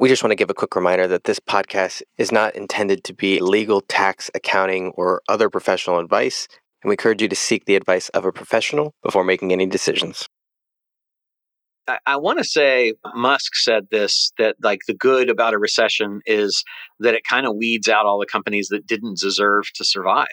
We 0.00 0.08
just 0.08 0.22
want 0.22 0.30
to 0.30 0.36
give 0.36 0.48
a 0.48 0.54
quick 0.54 0.76
reminder 0.76 1.08
that 1.08 1.24
this 1.24 1.40
podcast 1.40 2.02
is 2.18 2.30
not 2.30 2.54
intended 2.54 3.02
to 3.02 3.12
be 3.12 3.40
legal, 3.40 3.80
tax, 3.80 4.30
accounting, 4.32 4.92
or 4.94 5.22
other 5.28 5.50
professional 5.50 5.98
advice, 5.98 6.46
and 6.82 6.88
we 6.88 6.92
encourage 6.92 7.20
you 7.20 7.26
to 7.26 7.34
seek 7.34 7.64
the 7.64 7.74
advice 7.74 8.08
of 8.10 8.24
a 8.24 8.30
professional 8.30 8.94
before 9.02 9.24
making 9.24 9.52
any 9.52 9.66
decisions. 9.66 10.28
I, 11.88 11.98
I 12.06 12.16
want 12.16 12.38
to 12.38 12.44
say 12.44 12.94
Musk 13.16 13.56
said 13.56 13.88
this 13.90 14.30
that 14.38 14.54
like 14.62 14.82
the 14.86 14.94
good 14.94 15.30
about 15.30 15.52
a 15.52 15.58
recession 15.58 16.20
is 16.26 16.62
that 17.00 17.14
it 17.14 17.24
kind 17.28 17.44
of 17.44 17.56
weeds 17.56 17.88
out 17.88 18.06
all 18.06 18.20
the 18.20 18.26
companies 18.26 18.68
that 18.68 18.86
didn't 18.86 19.18
deserve 19.18 19.64
to 19.74 19.84
survive. 19.84 20.28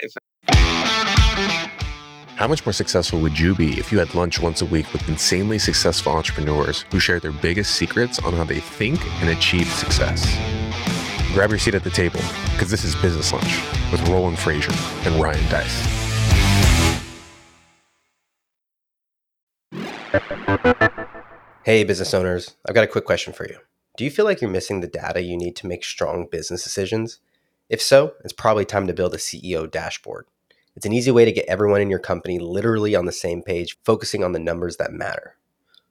How 2.36 2.50
much 2.50 2.66
more 2.66 2.74
successful 2.74 3.22
would 3.22 3.40
you 3.40 3.56
be 3.56 3.80
if 3.80 3.94
you 3.94 4.00
had 4.00 4.14
lunch 4.14 4.42
once 4.42 4.62
a 4.62 4.66
week 4.66 4.92
with 4.92 5.08
insanely 5.08 5.58
successful 5.58 6.12
entrepreneurs 6.12 6.82
who 6.92 7.00
share 7.00 7.22
their 7.22 7.32
biggest 7.32 7.76
secrets 7.76 8.20
on 8.20 8.34
how 8.34 8.44
they 8.44 8.60
think 8.60 9.00
and 9.22 9.30
achieve 9.30 9.70
success? 9.70 10.26
Grab 11.32 11.50
your 11.50 11.60
seat 11.60 11.76
at 11.76 11.86
the 11.86 11.90
table 11.90 12.20
because 12.52 12.70
this 12.70 12.84
is 12.84 12.94
Business 12.96 13.32
Lunch 13.32 13.62
with 13.90 14.06
Roland 14.10 14.36
Frasier 14.36 14.76
and 15.08 15.16
Ryan 15.24 15.50
Deiss. 15.50 15.82
Hey, 21.64 21.86
business 21.86 22.14
owners, 22.14 22.58
I've 22.68 22.76
got 22.76 22.84
a 22.84 22.88
quick 22.88 23.06
question 23.06 23.32
for 23.32 23.48
you. 23.48 23.60
Do 23.96 24.04
you 24.04 24.12
feel 24.12 24.26
like 24.26 24.42
you're 24.42 24.52
missing 24.52 24.82
the 24.82 24.88
data 24.88 25.22
you 25.22 25.38
need 25.38 25.56
to 25.56 25.68
make 25.68 25.86
strong 25.86 26.28
business 26.30 26.66
decisions? 26.66 27.20
If 27.70 27.82
so, 27.82 28.16
it's 28.26 28.34
probably 28.34 28.66
time 28.66 28.88
to 28.88 28.94
build 28.94 29.14
a 29.14 29.20
CEO 29.20 29.72
dashboard. 29.72 30.26
It's 30.76 30.86
an 30.86 30.94
easy 30.94 31.12
way 31.12 31.24
to 31.24 31.32
get 31.32 31.46
everyone 31.46 31.82
in 31.82 31.90
your 31.90 32.00
company 32.00 32.38
literally 32.38 32.96
on 32.96 33.06
the 33.06 33.12
same 33.12 33.42
page, 33.42 33.78
focusing 33.86 34.24
on 34.24 34.34
the 34.34 34.40
numbers 34.40 34.78
that 34.78 34.92
matter. 34.92 35.38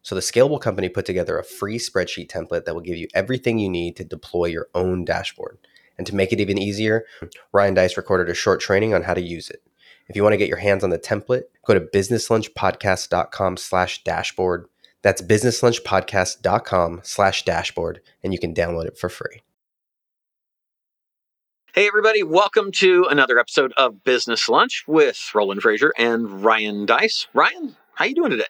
So, 0.03 0.15
the 0.15 0.21
Scalable 0.21 0.61
Company 0.61 0.91
put 0.91 1.07
together 1.07 1.39
a 1.39 1.45
free 1.45 1.79
spreadsheet 1.79 2.29
template 2.29 2.67
that 2.67 2.75
will 2.75 2.83
give 2.83 2.99
you 2.99 3.09
everything 3.15 3.59
you 3.59 3.71
need 3.71 3.97
to 3.97 4.05
deploy 4.05 4.47
your 4.47 4.69
own 4.75 5.07
dashboard. 5.07 5.57
And 5.97 6.07
to 6.07 6.15
make 6.15 6.33
it 6.33 6.41
even 6.41 6.59
easier, 6.59 7.07
Ryan 7.53 7.75
Deiss 7.75 7.97
recorded 7.97 8.29
a 8.29 8.35
short 8.35 8.61
training 8.61 8.93
on 8.93 9.03
how 9.03 9.15
to 9.15 9.23
use 9.23 9.49
it. 9.49 9.63
If 10.09 10.17
you 10.17 10.23
want 10.23 10.35
to 10.35 10.39
get 10.39 10.49
your 10.49 10.59
hands 10.59 10.85
on 10.85 10.91
the 10.91 10.99
template, 10.99 11.45
go 11.65 11.73
to 11.73 11.81
businesslunchpodcast.com 11.81 13.57
slash 13.57 14.05
dashboard. 14.05 14.67
That's 15.01 15.23
businesslunchpodcast.com 15.23 17.01
slash 17.03 17.45
dashboard, 17.45 18.01
and 18.23 18.33
you 18.35 18.39
can 18.39 18.53
download 18.53 18.87
it 18.87 18.99
for 18.99 19.09
free. 19.09 19.41
Hey, 21.75 21.89
everybody, 21.89 22.23
welcome 22.23 22.71
to 22.75 23.07
another 23.11 23.37
episode 23.37 23.73
of 23.77 24.05
Business 24.05 24.49
Lunch 24.49 24.85
with 24.87 25.19
Roland 25.35 25.61
Frasier 25.61 25.91
and 25.99 26.45
Ryan 26.45 26.87
Deiss. 26.87 27.27
Ryan, 27.35 27.75
how 27.97 28.05
you 28.05 28.15
doing 28.15 28.31
today? 28.31 28.45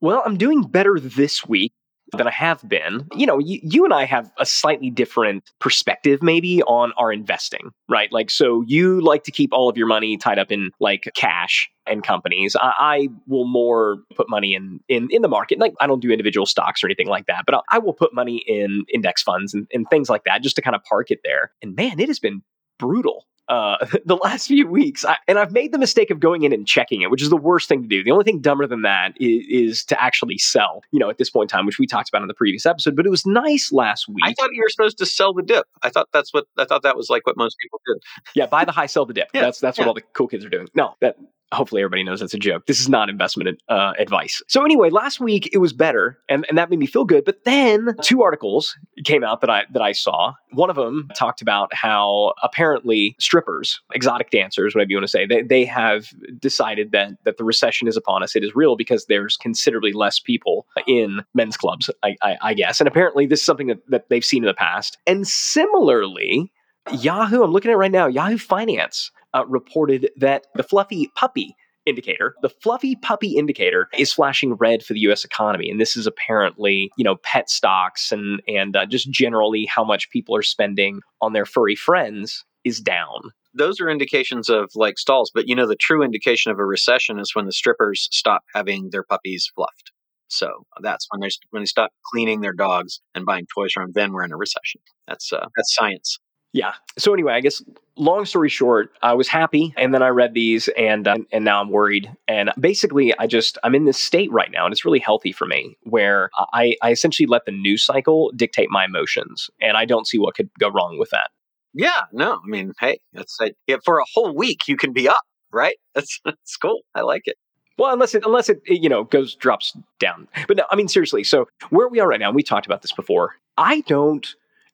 Well, 0.00 0.22
I'm 0.24 0.36
doing 0.36 0.62
better 0.62 1.00
this 1.00 1.44
week 1.44 1.72
than 2.16 2.28
I 2.28 2.30
have 2.30 2.62
been. 2.68 3.08
You 3.16 3.26
know, 3.26 3.40
you, 3.40 3.58
you 3.64 3.84
and 3.84 3.92
I 3.92 4.04
have 4.04 4.30
a 4.38 4.46
slightly 4.46 4.90
different 4.90 5.50
perspective 5.58 6.22
maybe 6.22 6.62
on 6.62 6.92
our 6.96 7.12
investing, 7.12 7.72
right? 7.88 8.12
Like, 8.12 8.30
so 8.30 8.62
you 8.68 9.00
like 9.00 9.24
to 9.24 9.32
keep 9.32 9.52
all 9.52 9.68
of 9.68 9.76
your 9.76 9.88
money 9.88 10.16
tied 10.16 10.38
up 10.38 10.52
in 10.52 10.70
like 10.78 11.10
cash 11.16 11.68
and 11.84 12.04
companies. 12.04 12.54
I, 12.54 12.74
I 12.78 13.08
will 13.26 13.48
more 13.48 13.96
put 14.14 14.30
money 14.30 14.54
in, 14.54 14.78
in 14.88 15.08
in 15.10 15.22
the 15.22 15.28
market. 15.28 15.58
Like, 15.58 15.74
I 15.80 15.88
don't 15.88 16.00
do 16.00 16.12
individual 16.12 16.46
stocks 16.46 16.84
or 16.84 16.86
anything 16.86 17.08
like 17.08 17.26
that, 17.26 17.42
but 17.44 17.56
I, 17.56 17.60
I 17.72 17.78
will 17.80 17.92
put 17.92 18.14
money 18.14 18.40
in 18.46 18.84
index 18.94 19.20
funds 19.20 19.52
and, 19.52 19.66
and 19.74 19.84
things 19.90 20.08
like 20.08 20.22
that 20.26 20.44
just 20.44 20.54
to 20.54 20.62
kind 20.62 20.76
of 20.76 20.84
park 20.84 21.10
it 21.10 21.18
there. 21.24 21.50
And 21.60 21.74
man, 21.74 21.98
it 21.98 22.06
has 22.06 22.20
been 22.20 22.42
brutal 22.78 23.26
uh, 23.48 23.84
the 24.04 24.16
last 24.16 24.46
few 24.46 24.66
weeks. 24.66 25.04
I, 25.04 25.16
and 25.26 25.38
I've 25.38 25.52
made 25.52 25.72
the 25.72 25.78
mistake 25.78 26.10
of 26.10 26.20
going 26.20 26.42
in 26.42 26.52
and 26.52 26.66
checking 26.66 27.02
it, 27.02 27.10
which 27.10 27.22
is 27.22 27.30
the 27.30 27.36
worst 27.36 27.68
thing 27.68 27.82
to 27.82 27.88
do. 27.88 28.04
The 28.04 28.10
only 28.10 28.24
thing 28.24 28.40
dumber 28.40 28.66
than 28.66 28.82
that 28.82 29.14
is, 29.20 29.46
is, 29.48 29.84
to 29.86 30.02
actually 30.02 30.38
sell, 30.38 30.82
you 30.92 30.98
know, 30.98 31.10
at 31.10 31.18
this 31.18 31.30
point 31.30 31.50
in 31.50 31.56
time, 31.56 31.66
which 31.66 31.78
we 31.78 31.86
talked 31.86 32.08
about 32.08 32.22
in 32.22 32.28
the 32.28 32.34
previous 32.34 32.66
episode. 32.66 32.96
But 32.96 33.06
it 33.06 33.10
was 33.10 33.24
nice 33.26 33.72
last 33.72 34.08
week. 34.08 34.24
I 34.24 34.34
thought 34.34 34.50
you 34.52 34.62
were 34.62 34.68
supposed 34.68 34.98
to 34.98 35.06
sell 35.06 35.32
the 35.32 35.42
dip. 35.42 35.66
I 35.82 35.90
thought 35.90 36.08
that's 36.12 36.32
what 36.32 36.44
I 36.56 36.64
thought 36.64 36.82
that 36.82 36.96
was 36.96 37.10
like 37.10 37.26
what 37.26 37.36
most 37.36 37.56
people 37.60 37.80
did. 37.86 38.02
yeah, 38.34 38.46
buy 38.46 38.64
the 38.64 38.72
high, 38.72 38.86
sell 38.86 39.06
the 39.06 39.14
dip. 39.14 39.28
Yeah, 39.38 39.42
that's 39.42 39.60
that's 39.60 39.78
yeah. 39.78 39.82
what 39.84 39.88
all 39.88 39.94
the 39.94 40.02
cool 40.14 40.26
kids 40.26 40.44
are 40.44 40.48
doing. 40.48 40.68
No, 40.74 40.94
that 41.00 41.16
hopefully 41.52 41.82
everybody 41.82 42.04
knows 42.04 42.20
that's 42.20 42.34
a 42.34 42.38
joke. 42.38 42.66
This 42.66 42.80
is 42.80 42.88
not 42.88 43.08
investment 43.08 43.60
uh, 43.68 43.92
advice. 43.98 44.42
So 44.48 44.64
anyway, 44.64 44.90
last 44.90 45.20
week 45.20 45.48
it 45.52 45.58
was 45.58 45.72
better, 45.72 46.18
and, 46.28 46.44
and 46.48 46.58
that 46.58 46.70
made 46.70 46.78
me 46.78 46.86
feel 46.86 47.04
good. 47.04 47.24
But 47.24 47.44
then 47.44 47.94
two 48.02 48.22
articles 48.22 48.76
came 49.04 49.24
out 49.24 49.40
that 49.40 49.50
I 49.50 49.64
that 49.72 49.82
I 49.82 49.92
saw. 49.92 50.34
One 50.52 50.70
of 50.70 50.76
them 50.76 51.08
talked 51.16 51.42
about 51.42 51.72
how 51.74 52.34
apparently 52.42 53.14
strippers, 53.18 53.80
exotic 53.94 54.30
dancers, 54.30 54.74
whatever 54.74 54.90
you 54.90 54.96
want 54.96 55.04
to 55.04 55.08
say, 55.08 55.26
they, 55.26 55.42
they 55.42 55.64
have 55.64 56.08
decided 56.38 56.92
that 56.92 57.12
that 57.24 57.38
the 57.38 57.44
recession 57.44 57.88
is 57.88 57.96
upon 57.96 58.22
us. 58.22 58.36
It 58.36 58.44
is 58.44 58.54
real 58.54 58.76
because 58.76 59.06
there's 59.06 59.36
considerably 59.36 59.92
less 59.92 60.18
people 60.18 60.66
in 60.86 61.22
men's 61.34 61.56
clubs, 61.56 61.90
I, 62.02 62.16
I, 62.22 62.36
I 62.42 62.54
guess. 62.54 62.80
And 62.80 62.88
apparently 62.88 63.26
this 63.26 63.40
is 63.40 63.46
something 63.46 63.68
that, 63.68 63.78
that 63.88 64.08
they've 64.08 64.24
seen 64.24 64.44
in 64.44 64.48
the 64.48 64.54
past. 64.54 64.98
And 65.06 65.26
similarly, 65.26 66.52
Yahoo, 66.92 67.42
I'm 67.42 67.52
looking 67.52 67.70
at 67.70 67.76
right 67.76 67.90
now, 67.90 68.06
Yahoo 68.06 68.38
Finance 68.38 69.10
uh, 69.34 69.46
reported 69.46 70.10
that 70.16 70.46
the 70.54 70.62
fluffy 70.62 71.10
puppy 71.14 71.54
indicator, 71.86 72.34
the 72.42 72.50
fluffy 72.50 72.96
puppy 72.96 73.36
indicator 73.36 73.88
is 73.96 74.12
flashing 74.12 74.54
red 74.54 74.82
for 74.82 74.92
the 74.92 75.00
US 75.00 75.24
economy. 75.24 75.70
And 75.70 75.80
this 75.80 75.96
is 75.96 76.06
apparently, 76.06 76.90
you 76.96 77.04
know, 77.04 77.16
pet 77.22 77.48
stocks 77.48 78.12
and, 78.12 78.42
and 78.46 78.76
uh, 78.76 78.86
just 78.86 79.10
generally 79.10 79.66
how 79.66 79.84
much 79.84 80.10
people 80.10 80.36
are 80.36 80.42
spending 80.42 81.00
on 81.20 81.32
their 81.32 81.46
furry 81.46 81.74
friends 81.74 82.44
is 82.64 82.80
down. 82.80 83.20
Those 83.54 83.80
are 83.80 83.88
indications 83.88 84.48
of 84.48 84.70
like 84.74 84.98
stalls, 84.98 85.30
but 85.34 85.48
you 85.48 85.54
know 85.54 85.66
the 85.66 85.74
true 85.74 86.02
indication 86.04 86.52
of 86.52 86.58
a 86.58 86.64
recession 86.64 87.18
is 87.18 87.34
when 87.34 87.46
the 87.46 87.52
strippers 87.52 88.08
stop 88.12 88.42
having 88.54 88.90
their 88.90 89.02
puppies 89.02 89.50
fluffed. 89.54 89.90
So 90.28 90.66
that's 90.82 91.06
when 91.10 91.20
they 91.20 91.30
when 91.50 91.62
they 91.62 91.66
stop 91.66 91.90
cleaning 92.12 92.40
their 92.40 92.52
dogs 92.52 93.00
and 93.14 93.24
buying 93.24 93.46
toys 93.52 93.72
from 93.72 93.84
them. 93.84 93.92
Then 93.94 94.12
we're 94.12 94.24
in 94.24 94.32
a 94.32 94.36
recession. 94.36 94.82
That's 95.08 95.32
uh, 95.32 95.46
that's 95.56 95.74
science. 95.74 96.18
Yeah. 96.52 96.72
So 96.96 97.12
anyway, 97.12 97.34
I 97.34 97.40
guess 97.40 97.62
long 97.96 98.24
story 98.24 98.48
short, 98.48 98.90
I 99.02 99.12
was 99.14 99.28
happy, 99.28 99.74
and 99.76 99.92
then 99.92 100.02
I 100.02 100.08
read 100.08 100.34
these, 100.34 100.68
and 100.78 101.06
uh, 101.06 101.18
and 101.32 101.44
now 101.44 101.60
I'm 101.60 101.70
worried. 101.70 102.10
And 102.26 102.50
basically, 102.58 103.16
I 103.18 103.26
just 103.26 103.58
I'm 103.62 103.74
in 103.74 103.84
this 103.84 104.00
state 104.00 104.30
right 104.32 104.50
now, 104.50 104.64
and 104.64 104.72
it's 104.72 104.84
really 104.84 104.98
healthy 104.98 105.32
for 105.32 105.46
me, 105.46 105.76
where 105.82 106.30
I 106.52 106.74
I 106.82 106.90
essentially 106.90 107.26
let 107.26 107.44
the 107.44 107.52
news 107.52 107.84
cycle 107.84 108.32
dictate 108.34 108.70
my 108.70 108.84
emotions, 108.84 109.50
and 109.60 109.76
I 109.76 109.84
don't 109.84 110.06
see 110.06 110.18
what 110.18 110.34
could 110.34 110.50
go 110.58 110.68
wrong 110.70 110.98
with 110.98 111.10
that. 111.10 111.30
Yeah, 111.74 112.02
no, 112.12 112.40
I 112.42 112.46
mean, 112.46 112.72
hey, 112.80 112.98
that's 113.12 113.38
yeah, 113.66 113.76
for 113.84 113.98
a 113.98 114.04
whole 114.14 114.34
week 114.34 114.60
you 114.68 114.76
can 114.76 114.92
be 114.92 115.08
up, 115.08 115.22
right? 115.52 115.76
That's 115.94 116.20
that's 116.24 116.56
cool. 116.56 116.80
I 116.94 117.02
like 117.02 117.22
it. 117.24 117.36
Well, 117.76 117.92
unless 117.92 118.14
it 118.14 118.24
unless 118.24 118.48
it 118.48 118.60
you 118.66 118.88
know 118.88 119.04
goes 119.04 119.34
drops 119.34 119.76
down. 119.98 120.28
But 120.46 120.56
no, 120.56 120.64
I 120.70 120.76
mean 120.76 120.88
seriously. 120.88 121.24
So 121.24 121.46
where 121.70 121.88
we 121.88 122.00
are 122.00 122.08
right 122.08 122.20
now, 122.20 122.30
we 122.30 122.42
talked 122.42 122.66
about 122.66 122.82
this 122.82 122.92
before. 122.92 123.34
I 123.56 123.80
don't. 123.82 124.26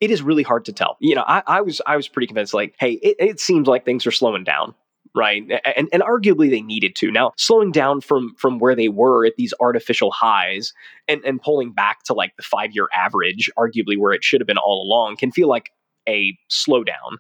It 0.05 0.11
is 0.11 0.21
really 0.21 0.43
hard 0.43 0.67
to 0.67 0.73
tell. 0.73 0.97
You 1.01 1.15
know, 1.15 1.25
I, 1.27 1.43
I 1.47 1.61
was 1.63 1.81
I 1.87 1.97
was 1.97 2.09
pretty 2.09 2.27
convinced. 2.27 2.53
Like, 2.53 2.75
hey, 2.79 2.93
it, 2.93 3.17
it 3.19 3.41
seems 3.41 3.67
like 3.67 3.85
things 3.85 4.07
are 4.07 4.11
slowing 4.11 4.45
down 4.45 4.75
right 5.15 5.45
and 5.77 5.89
and 5.93 6.03
arguably 6.03 6.51
they 6.51 6.61
needed 6.61 6.97
to 6.97 7.11
now 7.11 7.33
slowing 7.37 7.71
down 7.71 8.01
from 8.01 8.35
from 8.37 8.59
where 8.59 8.75
they 8.75 8.89
were 8.89 9.25
at 9.25 9.35
these 9.37 9.55
artificial 9.61 10.11
highs 10.11 10.73
and 11.09 11.25
and 11.25 11.41
pulling 11.41 11.73
back 11.73 12.03
to 12.03 12.13
like 12.13 12.37
the 12.37 12.43
5 12.43 12.71
year 12.73 12.89
average 12.95 13.49
arguably 13.59 13.97
where 13.97 14.13
it 14.13 14.25
should 14.25 14.41
have 14.41 14.47
been 14.47 14.59
all 14.59 14.83
along 14.83 15.17
can 15.17 15.31
feel 15.31 15.49
like 15.49 15.71
a 16.09 16.37
slowdown 16.51 17.17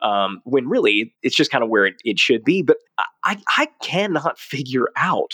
um, 0.00 0.40
when 0.44 0.68
really 0.68 1.14
it's 1.22 1.34
just 1.34 1.50
kind 1.50 1.64
of 1.64 1.70
where 1.70 1.86
it, 1.86 1.94
it 2.04 2.18
should 2.18 2.44
be 2.44 2.62
but 2.62 2.76
I, 3.24 3.40
I 3.56 3.68
cannot 3.82 4.38
figure 4.38 4.88
out 4.96 5.32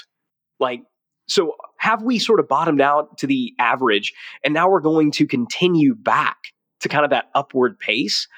like 0.61 0.83
so 1.27 1.55
have 1.79 2.03
we 2.03 2.19
sort 2.19 2.41
of 2.41 2.49
bottomed 2.49 2.81
out 2.81 3.19
to 3.19 3.27
the 3.27 3.53
average 3.59 4.13
and 4.43 4.55
now 4.55 4.71
we're 4.71 4.81
going 4.81 5.11
to 5.13 5.27
continue 5.27 5.95
back 5.95 6.54
to 6.85 6.89
kind 6.89 7.05
of 7.05 7.11
that 7.11 7.31
upward 7.35 7.79
pace 7.79 8.29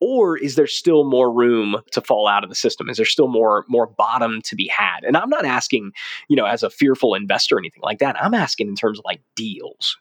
or 0.00 0.38
is 0.38 0.54
there 0.54 0.66
still 0.66 1.04
more 1.04 1.30
room 1.30 1.76
to 1.92 2.00
fall 2.00 2.26
out 2.26 2.42
of 2.42 2.48
the 2.48 2.56
system? 2.56 2.88
Is 2.88 2.96
there 2.96 3.04
still 3.04 3.28
more 3.28 3.66
more 3.68 3.86
bottom 3.86 4.40
to 4.44 4.56
be 4.56 4.66
had? 4.66 5.04
And 5.04 5.16
i'm 5.16 5.28
not 5.28 5.44
asking 5.44 5.92
you 6.28 6.36
know 6.36 6.46
as 6.46 6.62
a 6.62 6.70
fearful 6.70 7.14
investor 7.14 7.56
or 7.56 7.58
anything 7.58 7.82
like 7.82 7.98
that. 7.98 8.16
I'm 8.20 8.34
asking 8.34 8.68
in 8.68 8.74
terms 8.74 8.98
of 8.98 9.04
like 9.04 9.20
deals 9.36 9.96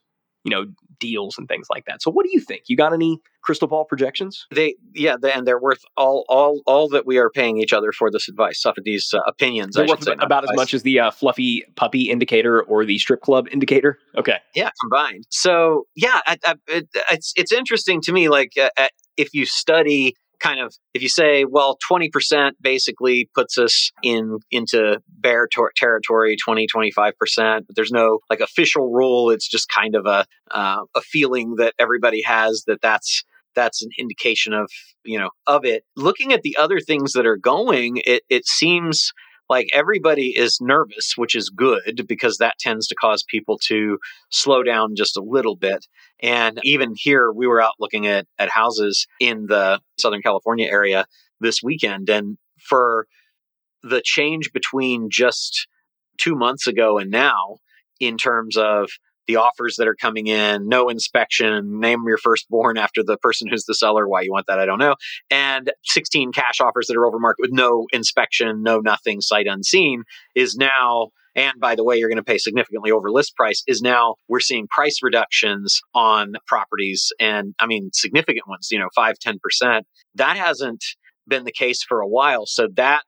you 0.49 0.55
know 0.55 0.65
deals 0.99 1.37
and 1.37 1.47
things 1.47 1.67
like 1.69 1.85
that. 1.85 2.01
So 2.01 2.11
what 2.11 2.25
do 2.25 2.29
you 2.33 2.41
think? 2.41 2.63
You 2.67 2.75
got 2.75 2.93
any 2.93 3.19
crystal 3.41 3.67
ball 3.67 3.85
projections? 3.85 4.45
They 4.53 4.75
yeah, 4.93 5.15
they, 5.21 5.31
and 5.31 5.47
they're 5.47 5.59
worth 5.59 5.81
all 5.95 6.25
all 6.27 6.61
all 6.65 6.89
that 6.89 7.05
we 7.05 7.17
are 7.17 7.29
paying 7.29 7.57
each 7.57 7.71
other 7.71 7.91
for 7.91 8.11
this 8.11 8.27
advice, 8.27 8.65
off 8.65 8.77
of 8.77 8.83
these 8.83 9.13
uh, 9.13 9.19
opinions. 9.27 9.75
They're 9.75 9.87
worth 9.87 10.03
say, 10.03 10.15
about 10.19 10.43
as 10.43 10.49
much 10.55 10.73
as 10.73 10.83
the 10.83 10.99
uh, 10.99 11.11
fluffy 11.11 11.63
puppy 11.75 12.09
indicator 12.09 12.61
or 12.61 12.83
the 12.83 12.97
strip 12.97 13.21
club 13.21 13.47
indicator? 13.51 13.99
Okay. 14.17 14.37
Yeah 14.55 14.71
combined. 14.81 15.25
So 15.29 15.85
yeah 15.95 16.21
I, 16.25 16.37
I, 16.45 16.55
it, 16.67 16.89
it's 17.11 17.33
it's 17.35 17.51
interesting 17.51 18.01
to 18.01 18.11
me 18.11 18.29
like 18.29 18.53
uh, 18.59 18.69
uh, 18.77 18.87
if 19.17 19.33
you 19.33 19.45
study 19.45 20.15
kind 20.39 20.59
of 20.59 20.73
if 20.93 21.01
you 21.01 21.09
say 21.09 21.45
well 21.45 21.77
20% 21.91 22.51
basically 22.61 23.29
puts 23.35 23.57
us 23.57 23.91
in 24.03 24.39
into 24.51 25.01
bear 25.07 25.47
tor- 25.47 25.71
territory 25.75 26.35
20 26.35 26.67
25% 26.67 27.13
but 27.37 27.75
there's 27.75 27.91
no 27.91 28.19
like 28.29 28.39
official 28.39 28.91
rule. 28.91 29.29
It's 29.31 29.47
just 29.47 29.69
kind 29.69 29.95
of 29.95 30.05
a 30.05 30.25
uh, 30.51 30.83
a 30.95 31.01
feeling 31.01 31.55
that 31.57 31.73
everybody 31.79 32.21
has 32.23 32.63
that 32.67 32.81
that's 32.81 33.23
that's 33.55 33.81
an 33.83 33.89
indication 33.97 34.53
of 34.53 34.69
you 35.03 35.19
know 35.19 35.29
of 35.47 35.65
it. 35.65 35.83
Looking 35.95 36.33
at 36.33 36.41
the 36.41 36.57
other 36.57 36.79
things 36.79 37.13
that 37.13 37.25
are 37.25 37.37
going 37.37 38.01
it 38.05 38.23
it 38.29 38.47
seems 38.47 39.11
like 39.49 39.67
everybody 39.73 40.37
is 40.37 40.59
nervous, 40.61 41.13
which 41.15 41.35
is 41.35 41.49
good 41.49 42.05
because 42.07 42.37
that 42.37 42.59
tends 42.59 42.87
to 42.87 42.95
cause 42.95 43.23
people 43.27 43.57
to 43.65 43.97
slow 44.29 44.61
down 44.63 44.95
just 44.95 45.17
a 45.17 45.23
little 45.23 45.55
bit. 45.55 45.87
And 46.21 46.59
even 46.63 46.93
here, 46.95 47.31
we 47.31 47.47
were 47.47 47.61
out 47.61 47.73
looking 47.79 48.05
at, 48.07 48.27
at 48.37 48.49
houses 48.49 49.07
in 49.19 49.47
the 49.47 49.79
Southern 49.97 50.21
California 50.21 50.67
area 50.69 51.05
this 51.39 51.63
weekend. 51.63 52.09
And 52.09 52.37
for 52.59 53.07
the 53.81 54.01
change 54.03 54.51
between 54.53 55.09
just 55.09 55.67
two 56.17 56.35
months 56.35 56.67
ago 56.67 56.97
and 56.99 57.09
now, 57.09 57.57
in 57.99 58.17
terms 58.17 58.55
of 58.55 58.89
the 59.29 59.35
offers 59.35 59.75
that 59.75 59.87
are 59.87 59.93
coming 59.93 60.25
in, 60.25 60.67
no 60.67 60.89
inspection, 60.89 61.79
name 61.79 61.99
your 62.07 62.17
firstborn 62.17 62.79
after 62.79 63.03
the 63.03 63.15
person 63.17 63.47
who's 63.47 63.65
the 63.65 63.75
seller. 63.75 64.07
Why 64.07 64.21
you 64.21 64.31
want 64.31 64.47
that, 64.47 64.57
I 64.59 64.65
don't 64.65 64.79
know. 64.79 64.95
And 65.29 65.71
16 65.83 66.31
cash 66.31 66.59
offers 66.59 66.87
that 66.87 66.97
are 66.97 67.05
over 67.05 67.19
market 67.19 67.43
with 67.43 67.51
no 67.53 67.85
inspection, 67.93 68.63
no 68.63 68.79
nothing, 68.79 69.21
sight 69.21 69.45
unseen 69.47 70.01
is 70.35 70.55
now 70.55 71.09
and 71.35 71.59
by 71.59 71.75
the 71.75 71.83
way, 71.83 71.95
you're 71.95 72.09
going 72.09 72.17
to 72.17 72.23
pay 72.23 72.39
significantly 72.39 72.89
over 72.89 73.11
list 73.11 73.35
price, 73.35 73.63
is 73.67 73.83
now 73.83 74.15
we're 74.27 74.39
seeing 74.39 74.67
price 74.67 74.97
reductions 75.03 75.79
on 75.93 76.33
properties 76.47 77.11
and 77.19 77.53
I 77.59 77.67
mean 77.67 77.91
significant 77.93 78.47
ones, 78.47 78.69
you 78.71 78.79
know, 78.79 78.89
five, 78.95 79.15
10%. 79.23 79.83
That 80.15 80.37
hasn't 80.37 80.83
been 81.27 81.45
the 81.45 81.51
case 81.51 81.83
for 81.83 82.01
a 82.01 82.07
while. 82.07 82.47
So 82.47 82.67
that 82.77 83.03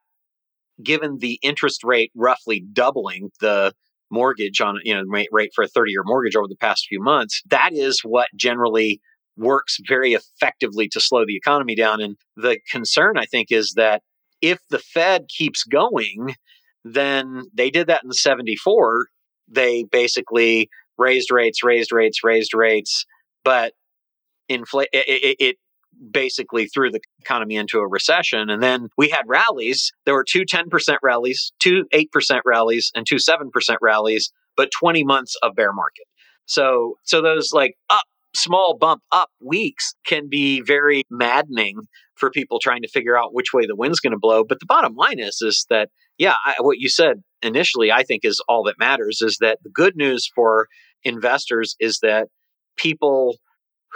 given 0.80 1.18
the 1.18 1.40
interest 1.42 1.82
rate 1.82 2.12
roughly 2.14 2.64
doubling, 2.72 3.30
the 3.40 3.72
mortgage 4.12 4.60
on 4.60 4.78
you 4.84 4.94
know 4.94 5.02
rate 5.32 5.50
for 5.54 5.64
a 5.64 5.68
30 5.68 5.90
year 5.90 6.02
mortgage 6.04 6.36
over 6.36 6.46
the 6.46 6.56
past 6.56 6.86
few 6.88 7.02
months 7.02 7.42
that 7.48 7.70
is 7.72 8.00
what 8.04 8.28
generally 8.36 9.00
works 9.36 9.78
very 9.88 10.12
effectively 10.12 10.86
to 10.88 11.00
slow 11.00 11.24
the 11.24 11.36
economy 11.36 11.74
down. 11.74 12.00
And 12.02 12.16
the 12.36 12.58
concern 12.70 13.18
i 13.18 13.24
think 13.24 13.48
is 13.50 13.72
that 13.76 14.02
if 14.40 14.58
the 14.70 14.78
fed 14.78 15.26
keeps 15.28 15.64
going 15.64 16.34
then 16.84 17.44
they 17.54 17.70
did 17.70 17.86
that 17.86 18.04
in 18.04 18.12
74 18.12 19.06
they 19.48 19.84
basically 19.84 20.68
raised 20.98 21.30
rates 21.30 21.64
raised 21.64 21.92
rates 21.92 22.22
raised 22.22 22.54
rates 22.54 23.06
but 23.44 23.72
inflate 24.48 24.88
it, 24.92 25.06
it, 25.08 25.36
it 25.40 25.56
basically 26.10 26.66
threw 26.66 26.90
the 26.90 27.00
economy 27.20 27.56
into 27.56 27.78
a 27.78 27.86
recession. 27.86 28.50
And 28.50 28.62
then 28.62 28.88
we 28.96 29.08
had 29.08 29.22
rallies. 29.26 29.92
There 30.04 30.14
were 30.14 30.24
two 30.28 30.44
10% 30.44 30.96
rallies, 31.02 31.52
two 31.60 31.84
8% 31.92 32.40
rallies, 32.44 32.90
and 32.94 33.06
two 33.06 33.16
7% 33.16 33.50
rallies, 33.80 34.32
but 34.56 34.70
20 34.78 35.04
months 35.04 35.36
of 35.42 35.54
bear 35.54 35.72
market. 35.72 36.04
So, 36.46 36.96
so 37.04 37.22
those 37.22 37.52
like 37.52 37.76
up, 37.90 38.04
small 38.34 38.76
bump 38.78 39.02
up 39.12 39.30
weeks 39.40 39.94
can 40.06 40.28
be 40.28 40.60
very 40.60 41.04
maddening 41.10 41.82
for 42.14 42.30
people 42.30 42.58
trying 42.58 42.82
to 42.82 42.88
figure 42.88 43.18
out 43.18 43.34
which 43.34 43.52
way 43.52 43.66
the 43.66 43.76
wind's 43.76 44.00
going 44.00 44.12
to 44.12 44.18
blow. 44.18 44.44
But 44.44 44.60
the 44.60 44.66
bottom 44.66 44.94
line 44.94 45.18
is, 45.18 45.38
is 45.40 45.66
that, 45.70 45.88
yeah, 46.18 46.34
I, 46.44 46.54
what 46.60 46.78
you 46.78 46.88
said 46.88 47.22
initially, 47.42 47.90
I 47.90 48.02
think 48.02 48.24
is 48.24 48.42
all 48.48 48.64
that 48.64 48.78
matters 48.78 49.20
is 49.22 49.38
that 49.40 49.58
the 49.62 49.70
good 49.70 49.96
news 49.96 50.28
for 50.34 50.68
investors 51.04 51.74
is 51.80 51.98
that 52.02 52.28
people 52.76 53.36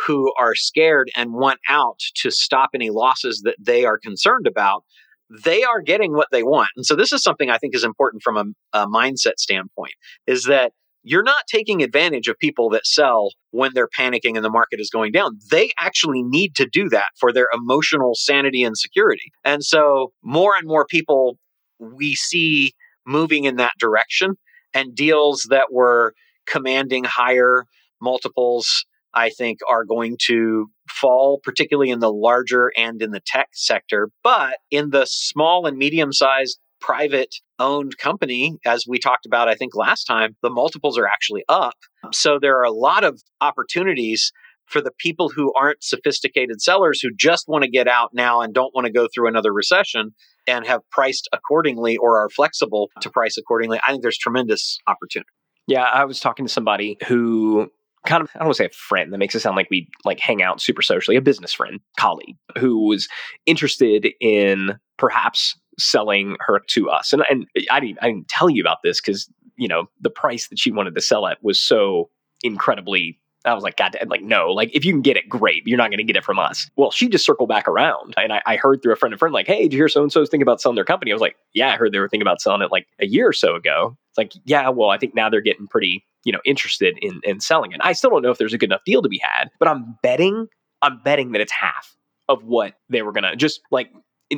who 0.06 0.32
are 0.38 0.54
scared 0.54 1.10
and 1.16 1.32
want 1.32 1.58
out 1.68 2.00
to 2.16 2.30
stop 2.30 2.70
any 2.74 2.90
losses 2.90 3.42
that 3.44 3.56
they 3.60 3.84
are 3.84 3.98
concerned 3.98 4.46
about, 4.46 4.84
they 5.30 5.64
are 5.64 5.80
getting 5.80 6.12
what 6.12 6.28
they 6.30 6.42
want. 6.42 6.68
And 6.76 6.84
so 6.84 6.94
this 6.94 7.12
is 7.12 7.22
something 7.22 7.50
I 7.50 7.58
think 7.58 7.74
is 7.74 7.84
important 7.84 8.22
from 8.22 8.36
a, 8.36 8.78
a 8.80 8.86
mindset 8.86 9.38
standpoint 9.38 9.94
is 10.26 10.44
that 10.44 10.72
you're 11.02 11.22
not 11.22 11.44
taking 11.48 11.82
advantage 11.82 12.26
of 12.26 12.36
people 12.38 12.68
that 12.70 12.84
sell 12.84 13.30
when 13.52 13.70
they're 13.74 13.88
panicking 13.96 14.34
and 14.34 14.44
the 14.44 14.50
market 14.50 14.80
is 14.80 14.90
going 14.90 15.12
down. 15.12 15.38
They 15.50 15.70
actually 15.78 16.22
need 16.22 16.56
to 16.56 16.66
do 16.66 16.88
that 16.88 17.06
for 17.18 17.32
their 17.32 17.46
emotional 17.54 18.14
sanity 18.14 18.64
and 18.64 18.76
security. 18.76 19.30
And 19.44 19.64
so 19.64 20.12
more 20.22 20.56
and 20.56 20.66
more 20.66 20.84
people 20.84 21.38
we 21.78 22.14
see 22.14 22.72
moving 23.06 23.44
in 23.44 23.56
that 23.56 23.72
direction 23.78 24.34
and 24.74 24.94
deals 24.94 25.46
that 25.48 25.66
were 25.70 26.12
commanding 26.46 27.04
higher 27.04 27.66
multiples 28.00 28.84
I 29.16 29.30
think 29.30 29.60
are 29.68 29.84
going 29.84 30.18
to 30.26 30.66
fall, 30.88 31.40
particularly 31.42 31.90
in 31.90 32.00
the 32.00 32.12
larger 32.12 32.70
and 32.76 33.00
in 33.02 33.10
the 33.10 33.22
tech 33.26 33.48
sector. 33.54 34.10
But 34.22 34.58
in 34.70 34.90
the 34.90 35.06
small 35.06 35.66
and 35.66 35.76
medium 35.76 36.12
sized 36.12 36.58
private 36.80 37.34
owned 37.58 37.96
company, 37.96 38.58
as 38.64 38.84
we 38.86 38.98
talked 38.98 39.26
about, 39.26 39.48
I 39.48 39.54
think 39.54 39.74
last 39.74 40.04
time, 40.04 40.36
the 40.42 40.50
multiples 40.50 40.98
are 40.98 41.06
actually 41.06 41.42
up. 41.48 41.74
So 42.12 42.38
there 42.40 42.58
are 42.58 42.64
a 42.64 42.70
lot 42.70 43.02
of 43.02 43.20
opportunities 43.40 44.30
for 44.66 44.80
the 44.80 44.92
people 44.98 45.30
who 45.30 45.52
aren't 45.54 45.82
sophisticated 45.82 46.60
sellers 46.60 47.00
who 47.00 47.08
just 47.16 47.46
want 47.48 47.64
to 47.64 47.70
get 47.70 47.88
out 47.88 48.10
now 48.12 48.40
and 48.40 48.52
don't 48.52 48.74
want 48.74 48.86
to 48.86 48.92
go 48.92 49.08
through 49.12 49.28
another 49.28 49.52
recession 49.52 50.14
and 50.46 50.66
have 50.66 50.80
priced 50.90 51.28
accordingly 51.32 51.96
or 51.96 52.18
are 52.18 52.28
flexible 52.28 52.90
to 53.00 53.10
price 53.10 53.36
accordingly. 53.38 53.80
I 53.86 53.92
think 53.92 54.02
there's 54.02 54.18
tremendous 54.18 54.78
opportunity. 54.86 55.28
Yeah, 55.66 55.82
I 55.82 56.04
was 56.04 56.20
talking 56.20 56.46
to 56.46 56.52
somebody 56.52 56.96
who 57.06 57.70
kind 58.06 58.22
of 58.22 58.30
I 58.34 58.38
don't 58.38 58.46
want 58.46 58.56
to 58.56 58.62
say 58.62 58.66
a 58.66 58.70
friend 58.70 59.12
that 59.12 59.18
makes 59.18 59.34
it 59.34 59.40
sound 59.40 59.56
like 59.56 59.68
we 59.70 59.88
like 60.04 60.20
hang 60.20 60.42
out 60.42 60.60
super 60.60 60.82
socially, 60.82 61.16
a 61.16 61.22
business 61.22 61.52
friend, 61.52 61.80
colleague 61.98 62.36
who 62.58 62.86
was 62.86 63.08
interested 63.46 64.08
in 64.20 64.78
perhaps 64.96 65.58
selling 65.78 66.36
her 66.40 66.60
to 66.68 66.90
us. 66.90 67.12
And 67.12 67.22
and 67.30 67.46
I 67.70 67.80
didn't 67.80 67.98
I 68.02 68.08
didn't 68.08 68.28
tell 68.28 68.50
you 68.50 68.62
about 68.62 68.78
this 68.82 69.00
because 69.00 69.30
you 69.56 69.68
know 69.68 69.88
the 70.00 70.10
price 70.10 70.48
that 70.48 70.58
she 70.58 70.70
wanted 70.70 70.94
to 70.94 71.00
sell 71.00 71.26
at 71.26 71.42
was 71.42 71.60
so 71.60 72.10
incredibly 72.42 73.18
I 73.46 73.54
was 73.54 73.62
like, 73.62 73.76
God, 73.76 73.96
like, 74.08 74.22
no, 74.22 74.50
like, 74.50 74.74
if 74.74 74.84
you 74.84 74.92
can 74.92 75.02
get 75.02 75.16
it, 75.16 75.28
great. 75.28 75.62
You're 75.66 75.78
not 75.78 75.90
going 75.90 75.98
to 75.98 76.04
get 76.04 76.16
it 76.16 76.24
from 76.24 76.38
us. 76.38 76.68
Well, 76.76 76.90
she 76.90 77.08
just 77.08 77.24
circled 77.24 77.48
back 77.48 77.68
around. 77.68 78.14
And 78.16 78.32
I, 78.32 78.42
I 78.44 78.56
heard 78.56 78.82
through 78.82 78.92
a 78.92 78.96
friend 78.96 79.12
of 79.12 79.20
friend, 79.20 79.32
like, 79.32 79.46
hey, 79.46 79.62
did 79.62 79.72
you 79.72 79.78
hear 79.78 79.88
so 79.88 80.02
and 80.02 80.10
so's 80.10 80.28
thinking 80.28 80.42
about 80.42 80.60
selling 80.60 80.74
their 80.74 80.84
company? 80.84 81.12
I 81.12 81.14
was 81.14 81.20
like, 81.20 81.36
yeah, 81.54 81.72
I 81.72 81.76
heard 81.76 81.92
they 81.92 82.00
were 82.00 82.08
thinking 82.08 82.26
about 82.26 82.40
selling 82.40 82.62
it 82.62 82.72
like 82.72 82.88
a 82.98 83.06
year 83.06 83.28
or 83.28 83.32
so 83.32 83.54
ago. 83.54 83.96
It's 84.16 84.34
like, 84.34 84.42
yeah, 84.44 84.68
well, 84.70 84.90
I 84.90 84.98
think 84.98 85.14
now 85.14 85.28
they're 85.28 85.40
getting 85.40 85.66
pretty, 85.66 86.04
you 86.24 86.32
know, 86.32 86.40
interested 86.44 86.98
in, 87.02 87.20
in 87.22 87.40
selling 87.40 87.72
it. 87.72 87.80
I 87.82 87.92
still 87.92 88.10
don't 88.10 88.22
know 88.22 88.30
if 88.30 88.38
there's 88.38 88.54
a 88.54 88.58
good 88.58 88.70
enough 88.70 88.84
deal 88.84 89.02
to 89.02 89.08
be 89.08 89.20
had, 89.22 89.50
but 89.58 89.68
I'm 89.68 89.96
betting, 90.02 90.46
I'm 90.82 91.00
betting 91.04 91.32
that 91.32 91.40
it's 91.40 91.52
half 91.52 91.94
of 92.28 92.42
what 92.44 92.74
they 92.88 93.02
were 93.02 93.12
to 93.12 93.36
just 93.36 93.60
like 93.70 93.90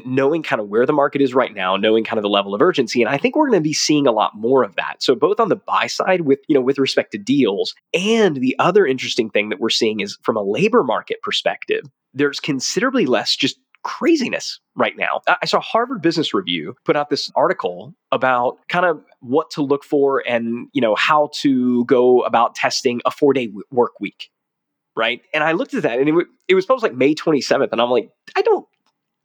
knowing 0.05 0.43
kind 0.43 0.61
of 0.61 0.69
where 0.69 0.85
the 0.85 0.93
market 0.93 1.23
is 1.23 1.35
right 1.35 1.55
now, 1.55 1.77
knowing 1.77 2.05
kind 2.05 2.19
of 2.19 2.23
the 2.23 2.29
level 2.29 2.55
of 2.55 2.61
urgency. 2.61 3.01
And 3.01 3.09
I 3.09 3.17
think 3.17 3.37
we're 3.37 3.49
going 3.49 3.63
to 3.63 3.69
be 3.69 3.73
seeing 3.73 4.07
a 4.07 4.13
lot 4.13 4.33
more 4.35 4.63
of 4.63 4.75
that. 4.77 5.03
So 5.03 5.15
both 5.15 5.41
on 5.41 5.49
the 5.49 5.57
buy 5.57 5.87
side 5.87 6.23
with, 6.23 6.41
you 6.49 6.55
know, 6.55 6.61
with 6.61 6.79
respect 6.79 7.13
to 7.13 7.19
deals 7.19 7.75
and 7.95 8.37
the 8.37 8.55
other 8.59 8.87
interesting 8.87 9.31
thing 9.31 9.49
that 9.49 9.61
we're 9.61 9.71
seeing 9.71 10.01
is 10.01 10.19
from 10.23 10.37
a 10.37 10.43
labor 10.43 10.85
market 10.85 11.23
perspective, 11.23 11.85
there's 12.13 12.41
considerably 12.41 13.07
less 13.07 13.35
just 13.35 13.59
craziness 13.88 14.61
right 14.76 14.96
now. 14.96 15.20
I 15.26 15.46
saw 15.46 15.61
Harvard 15.61 16.02
Business 16.02 16.35
Review 16.35 16.75
put 16.85 16.94
out 16.94 17.08
this 17.08 17.32
article 17.35 17.94
about 18.12 18.58
kind 18.69 18.85
of 18.85 19.02
what 19.20 19.50
to 19.52 19.62
look 19.62 19.82
for 19.82 20.23
and, 20.29 20.69
you 20.75 20.82
know, 20.82 20.94
how 20.94 21.31
to 21.40 21.85
go 21.87 22.20
about 22.20 22.55
testing 22.55 23.00
a 23.06 23.11
4-day 23.11 23.50
work 23.70 23.99
week 24.00 24.31
right? 24.96 25.23
And 25.32 25.44
I 25.44 25.52
looked 25.52 25.75
at 25.75 25.85
that 25.85 26.00
and 26.00 26.08
it, 26.08 26.12
w- 26.12 26.26
it 26.49 26.56
was 26.56 26.64
supposed 26.64 26.82
like 26.82 26.93
May 26.93 27.14
27th. 27.14 27.69
And 27.70 27.81
I'm 27.81 27.88
like, 27.88 28.11
I 28.35 28.43
don't 28.43 28.67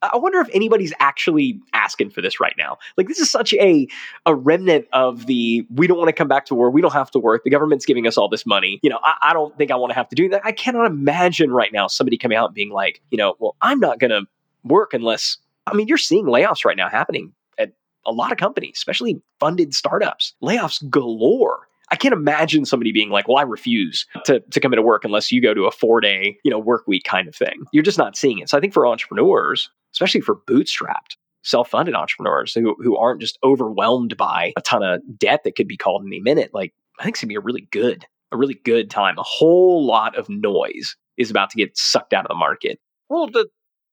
I 0.04 0.18
wonder 0.18 0.40
if 0.42 0.50
anybody's 0.54 0.94
actually 1.00 1.62
asking 1.72 2.10
for 2.10 2.22
this 2.22 2.40
right 2.40 2.54
now. 2.58 2.78
Like 2.98 3.08
this 3.08 3.20
is 3.20 3.32
such 3.32 3.54
a 3.54 3.88
a 4.26 4.36
remnant 4.36 4.86
of 4.92 5.26
the 5.28 5.66
we 5.74 5.88
don't 5.88 5.98
want 5.98 6.10
to 6.10 6.14
come 6.14 6.28
back 6.28 6.46
to 6.48 6.56
work. 6.56 6.74
We 6.74 6.82
don't 6.82 6.94
have 6.94 7.12
to 7.12 7.20
work. 7.20 7.44
The 7.44 7.50
government's 7.50 7.86
giving 7.86 8.06
us 8.06 8.18
all 8.18 8.28
this 8.28 8.46
money. 8.46 8.80
You 8.84 8.90
know, 8.90 9.00
I, 9.04 9.30
I 9.30 9.34
don't 9.34 9.58
think 9.58 9.72
I 9.72 9.76
want 9.76 9.92
to 9.92 9.96
have 9.96 10.10
to 10.10 10.16
do 10.16 10.30
that. 10.30 10.42
I 10.44 10.52
cannot 10.52 10.88
imagine 10.88 11.52
right 11.52 11.72
now 11.72 11.88
somebody 11.88 12.18
coming 12.18 12.38
out 12.38 12.48
and 12.48 12.56
being 12.56 12.72
like, 12.72 13.02
you 13.12 13.18
know, 13.18 13.36
well, 13.40 13.56
I'm 13.62 13.80
not 13.80 14.00
to 14.10 14.24
work 14.64 14.94
unless. 14.94 15.38
I 15.66 15.74
mean, 15.74 15.88
you're 15.88 15.98
seeing 15.98 16.26
layoffs 16.26 16.66
right 16.66 16.76
now 16.76 16.90
happening 16.90 17.32
at 17.58 17.72
a 18.06 18.12
lot 18.12 18.32
of 18.32 18.38
companies, 18.38 18.74
especially 18.76 19.22
funded 19.40 19.74
startups. 19.74 20.34
Layoffs 20.44 20.88
galore. 20.90 21.68
I 21.90 21.96
can't 21.96 22.14
imagine 22.14 22.66
somebody 22.66 22.92
being 22.92 23.10
like, 23.10 23.28
well, 23.28 23.38
I 23.38 23.44
refuse 23.44 24.06
to, 24.26 24.40
to 24.40 24.60
come 24.60 24.74
into 24.74 24.82
work 24.82 25.06
unless 25.06 25.32
you 25.32 25.42
go 25.42 25.54
to 25.54 25.66
a 25.66 25.72
four 25.72 26.02
day, 26.02 26.38
you 26.44 26.52
know, 26.52 26.60
work 26.60 26.84
week 26.88 27.04
kind 27.04 27.28
of 27.28 27.36
thing. 27.36 27.64
You're 27.72 27.84
just 27.84 27.98
not 27.98 28.18
seeing 28.18 28.40
it. 28.40 28.50
So 28.50 28.58
I 28.58 28.62
think 28.62 28.74
for 28.74 28.88
entrepreneurs, 28.88 29.70
especially 29.94 30.22
for 30.22 30.36
bootstrapped 30.36 31.16
self-funded 31.44 31.94
entrepreneurs 31.94 32.54
who, 32.54 32.76
who 32.80 32.98
aren't 32.98 33.22
just 33.22 33.38
overwhelmed 33.44 34.18
by 34.18 34.54
a 34.58 34.62
ton 34.62 34.82
of 34.82 35.02
debt 35.18 35.42
that 35.44 35.56
could 35.56 35.68
be 35.68 35.78
called 35.78 36.04
any 36.06 36.20
minute 36.20 36.52
like 36.54 36.74
i 37.00 37.04
think 37.04 37.14
it's 37.16 37.22
to 37.22 37.28
be 37.28 37.36
a 37.36 37.42
really 37.42 37.68
good 37.72 38.06
a 38.32 38.38
really 38.38 38.60
good 38.64 38.90
time 38.90 39.18
a 39.18 39.24
whole 39.24 39.86
lot 39.86 40.18
of 40.18 40.28
noise 40.30 40.96
is 41.18 41.30
about 41.30 41.50
to 41.50 41.58
get 41.58 41.78
sucked 41.78 42.14
out 42.14 42.26
of 42.26 42.30
the 42.30 42.36
market 42.36 42.80
well 43.10 43.28
the 43.28 43.48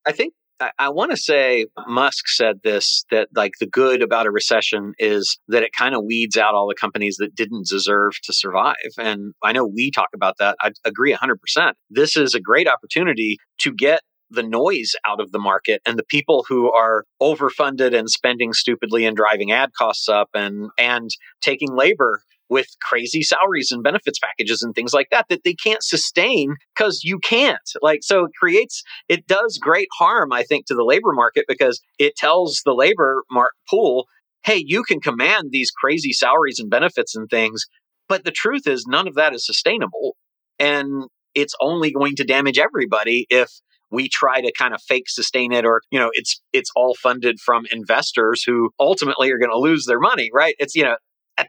i 0.06 0.12
think 0.12 0.32
I, 0.60 0.70
I 0.78 0.88
want 0.90 1.10
to 1.10 1.16
say 1.16 1.66
Musk 1.86 2.28
said 2.28 2.60
this 2.62 3.04
that 3.10 3.28
like 3.34 3.52
the 3.60 3.66
good 3.66 4.02
about 4.02 4.26
a 4.26 4.30
recession 4.30 4.92
is 4.98 5.38
that 5.48 5.62
it 5.62 5.72
kind 5.72 5.94
of 5.94 6.04
weeds 6.04 6.36
out 6.36 6.54
all 6.54 6.68
the 6.68 6.74
companies 6.74 7.16
that 7.18 7.34
didn't 7.34 7.68
deserve 7.68 8.14
to 8.24 8.32
survive. 8.32 8.76
And 8.98 9.34
I 9.42 9.52
know 9.52 9.66
we 9.66 9.90
talk 9.90 10.08
about 10.14 10.36
that. 10.38 10.56
I 10.60 10.72
agree 10.84 11.14
100%. 11.14 11.72
This 11.88 12.16
is 12.16 12.34
a 12.34 12.40
great 12.40 12.68
opportunity 12.68 13.38
to 13.58 13.72
get 13.72 14.02
the 14.30 14.42
noise 14.42 14.92
out 15.08 15.20
of 15.20 15.32
the 15.32 15.38
market 15.38 15.82
and 15.84 15.98
the 15.98 16.04
people 16.04 16.44
who 16.48 16.72
are 16.72 17.04
overfunded 17.20 17.96
and 17.98 18.08
spending 18.08 18.52
stupidly 18.52 19.04
and 19.04 19.16
driving 19.16 19.50
ad 19.50 19.70
costs 19.76 20.08
up 20.08 20.28
and 20.34 20.70
and 20.78 21.10
taking 21.40 21.74
labor 21.74 22.22
with 22.50 22.66
crazy 22.82 23.22
salaries 23.22 23.70
and 23.70 23.82
benefits 23.82 24.18
packages 24.18 24.62
and 24.62 24.74
things 24.74 24.92
like 24.92 25.08
that 25.10 25.26
that 25.28 25.44
they 25.44 25.54
can't 25.54 25.82
sustain 25.82 26.54
because 26.74 27.02
you 27.04 27.18
can't 27.18 27.58
like 27.80 28.00
so 28.02 28.24
it 28.24 28.32
creates 28.38 28.82
it 29.08 29.26
does 29.26 29.58
great 29.58 29.88
harm 29.98 30.32
i 30.32 30.42
think 30.42 30.66
to 30.66 30.74
the 30.74 30.84
labor 30.84 31.12
market 31.12 31.44
because 31.48 31.80
it 31.98 32.16
tells 32.16 32.60
the 32.64 32.74
labor 32.74 33.22
mar- 33.30 33.52
pool 33.68 34.06
hey, 34.44 34.62
you 34.64 34.82
can 34.82 35.00
command 35.00 35.50
these 35.50 35.70
crazy 35.70 36.12
salaries 36.12 36.58
and 36.58 36.70
benefits 36.70 37.14
and 37.14 37.28
things, 37.28 37.66
but 38.08 38.24
the 38.24 38.30
truth 38.30 38.66
is 38.66 38.86
none 38.86 39.06
of 39.06 39.14
that 39.14 39.34
is 39.34 39.44
sustainable. 39.44 40.16
And 40.58 41.04
it's 41.34 41.54
only 41.60 41.92
going 41.92 42.16
to 42.16 42.24
damage 42.24 42.58
everybody 42.58 43.26
if 43.30 43.50
we 43.90 44.08
try 44.08 44.40
to 44.40 44.52
kind 44.56 44.74
of 44.74 44.80
fake 44.82 45.08
sustain 45.08 45.52
it 45.52 45.64
or 45.64 45.82
you 45.90 45.98
know 45.98 46.10
it's 46.12 46.40
it's 46.52 46.70
all 46.76 46.94
funded 46.94 47.40
from 47.40 47.66
investors 47.72 48.42
who 48.44 48.70
ultimately 48.78 49.30
are 49.32 49.38
going 49.38 49.50
to 49.50 49.58
lose 49.58 49.84
their 49.86 49.98
money 49.98 50.30
right 50.32 50.54
it's 50.60 50.76
you 50.76 50.84
know 50.84 50.96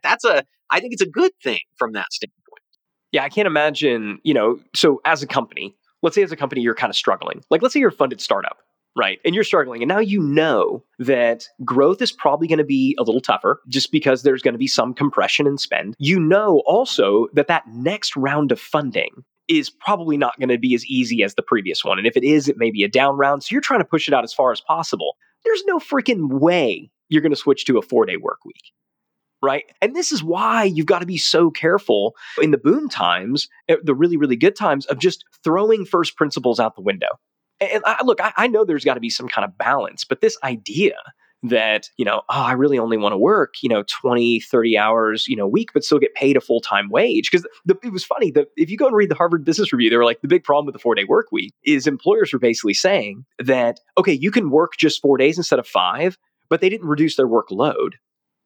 that's 0.01 0.23
a 0.23 0.43
i 0.71 0.79
think 0.79 0.93
it's 0.93 1.01
a 1.01 1.09
good 1.09 1.31
thing 1.43 1.59
from 1.77 1.93
that 1.93 2.11
standpoint 2.11 2.63
yeah 3.11 3.23
i 3.23 3.29
can't 3.29 3.47
imagine 3.47 4.19
you 4.23 4.33
know 4.33 4.59
so 4.75 5.01
as 5.05 5.21
a 5.21 5.27
company 5.27 5.75
let's 6.01 6.15
say 6.15 6.23
as 6.23 6.31
a 6.31 6.37
company 6.37 6.61
you're 6.61 6.75
kind 6.75 6.89
of 6.89 6.95
struggling 6.95 7.43
like 7.49 7.61
let's 7.61 7.73
say 7.73 7.79
you're 7.79 7.89
a 7.89 7.93
funded 7.93 8.21
startup 8.21 8.57
right? 8.95 9.19
And 9.23 9.33
you're 9.33 9.43
struggling. 9.43 9.81
And 9.81 9.89
now 9.89 9.99
you 9.99 10.21
know 10.21 10.83
that 10.99 11.47
growth 11.63 12.01
is 12.01 12.11
probably 12.11 12.47
going 12.47 12.59
to 12.59 12.65
be 12.65 12.95
a 12.99 13.03
little 13.03 13.21
tougher 13.21 13.61
just 13.67 13.91
because 13.91 14.23
there's 14.23 14.41
going 14.41 14.53
to 14.53 14.59
be 14.59 14.67
some 14.67 14.93
compression 14.93 15.47
in 15.47 15.57
spend. 15.57 15.95
You 15.99 16.19
know 16.19 16.61
also 16.65 17.27
that 17.33 17.47
that 17.47 17.63
next 17.67 18.15
round 18.15 18.51
of 18.51 18.59
funding 18.59 19.23
is 19.47 19.69
probably 19.69 20.17
not 20.17 20.37
going 20.39 20.49
to 20.49 20.57
be 20.57 20.73
as 20.75 20.85
easy 20.85 21.23
as 21.23 21.35
the 21.35 21.41
previous 21.41 21.83
one. 21.83 21.97
And 21.97 22.07
if 22.07 22.15
it 22.15 22.23
is, 22.23 22.47
it 22.47 22.57
may 22.57 22.71
be 22.71 22.83
a 22.83 22.87
down 22.87 23.17
round. 23.17 23.43
So 23.43 23.53
you're 23.53 23.61
trying 23.61 23.81
to 23.81 23.85
push 23.85 24.07
it 24.07 24.13
out 24.13 24.23
as 24.23 24.33
far 24.33 24.51
as 24.51 24.61
possible. 24.61 25.15
There's 25.43 25.63
no 25.65 25.79
freaking 25.79 26.39
way 26.39 26.89
you're 27.09 27.21
going 27.21 27.33
to 27.33 27.37
switch 27.37 27.65
to 27.65 27.77
a 27.77 27.81
four 27.81 28.05
day 28.05 28.17
work 28.17 28.39
week. 28.45 28.71
Right. 29.41 29.63
And 29.81 29.95
this 29.95 30.11
is 30.11 30.23
why 30.23 30.65
you've 30.65 30.85
got 30.85 30.99
to 30.99 31.05
be 31.05 31.17
so 31.17 31.49
careful 31.49 32.15
in 32.41 32.51
the 32.51 32.59
boom 32.59 32.87
times, 32.89 33.47
eh, 33.69 33.77
the 33.83 33.95
really, 33.95 34.17
really 34.17 34.35
good 34.35 34.55
times 34.55 34.85
of 34.85 34.99
just 34.99 35.25
throwing 35.43 35.83
first 35.83 36.15
principles 36.15 36.59
out 36.59 36.75
the 36.75 36.81
window. 36.81 37.07
And 37.59 37.83
I, 37.85 38.03
look, 38.03 38.21
I, 38.21 38.33
I 38.37 38.47
know 38.47 38.65
there's 38.65 38.85
got 38.85 38.95
to 38.95 38.99
be 38.99 39.09
some 39.09 39.27
kind 39.27 39.45
of 39.45 39.57
balance, 39.57 40.03
but 40.03 40.21
this 40.21 40.37
idea 40.43 40.95
that 41.43 41.89
you 41.97 42.05
know 42.05 42.21
oh 42.29 42.41
i 42.41 42.51
really 42.51 42.77
only 42.77 42.97
want 42.97 43.13
to 43.13 43.17
work 43.17 43.55
you 43.63 43.69
know 43.69 43.83
20 44.01 44.41
30 44.41 44.77
hours 44.77 45.27
you 45.27 45.35
know 45.35 45.45
a 45.45 45.49
week 45.49 45.71
but 45.73 45.83
still 45.83 45.97
get 45.97 46.13
paid 46.13 46.37
a 46.37 46.41
full-time 46.41 46.89
wage. 46.89 47.31
Because 47.31 47.47
it 47.65 47.91
was 47.91 48.03
funny 48.03 48.29
that 48.31 48.49
if 48.57 48.69
you 48.69 48.77
go 48.77 48.85
and 48.85 48.95
read 48.95 49.09
the 49.09 49.15
harvard 49.15 49.43
business 49.43 49.73
review 49.73 49.89
they 49.89 49.97
were 49.97 50.05
like 50.05 50.21
the 50.21 50.27
big 50.27 50.43
problem 50.43 50.67
with 50.67 50.73
the 50.73 50.79
four-day 50.79 51.03
work 51.05 51.31
week 51.31 51.53
is 51.63 51.87
employers 51.87 52.31
were 52.31 52.39
basically 52.39 52.73
saying 52.73 53.25
that 53.39 53.79
okay 53.97 54.13
you 54.13 54.29
can 54.29 54.51
work 54.51 54.73
just 54.77 55.01
four 55.01 55.17
days 55.17 55.37
instead 55.37 55.57
of 55.57 55.67
five 55.67 56.17
but 56.49 56.61
they 56.61 56.69
didn't 56.69 56.87
reduce 56.87 57.15
their 57.15 57.27
workload 57.27 57.93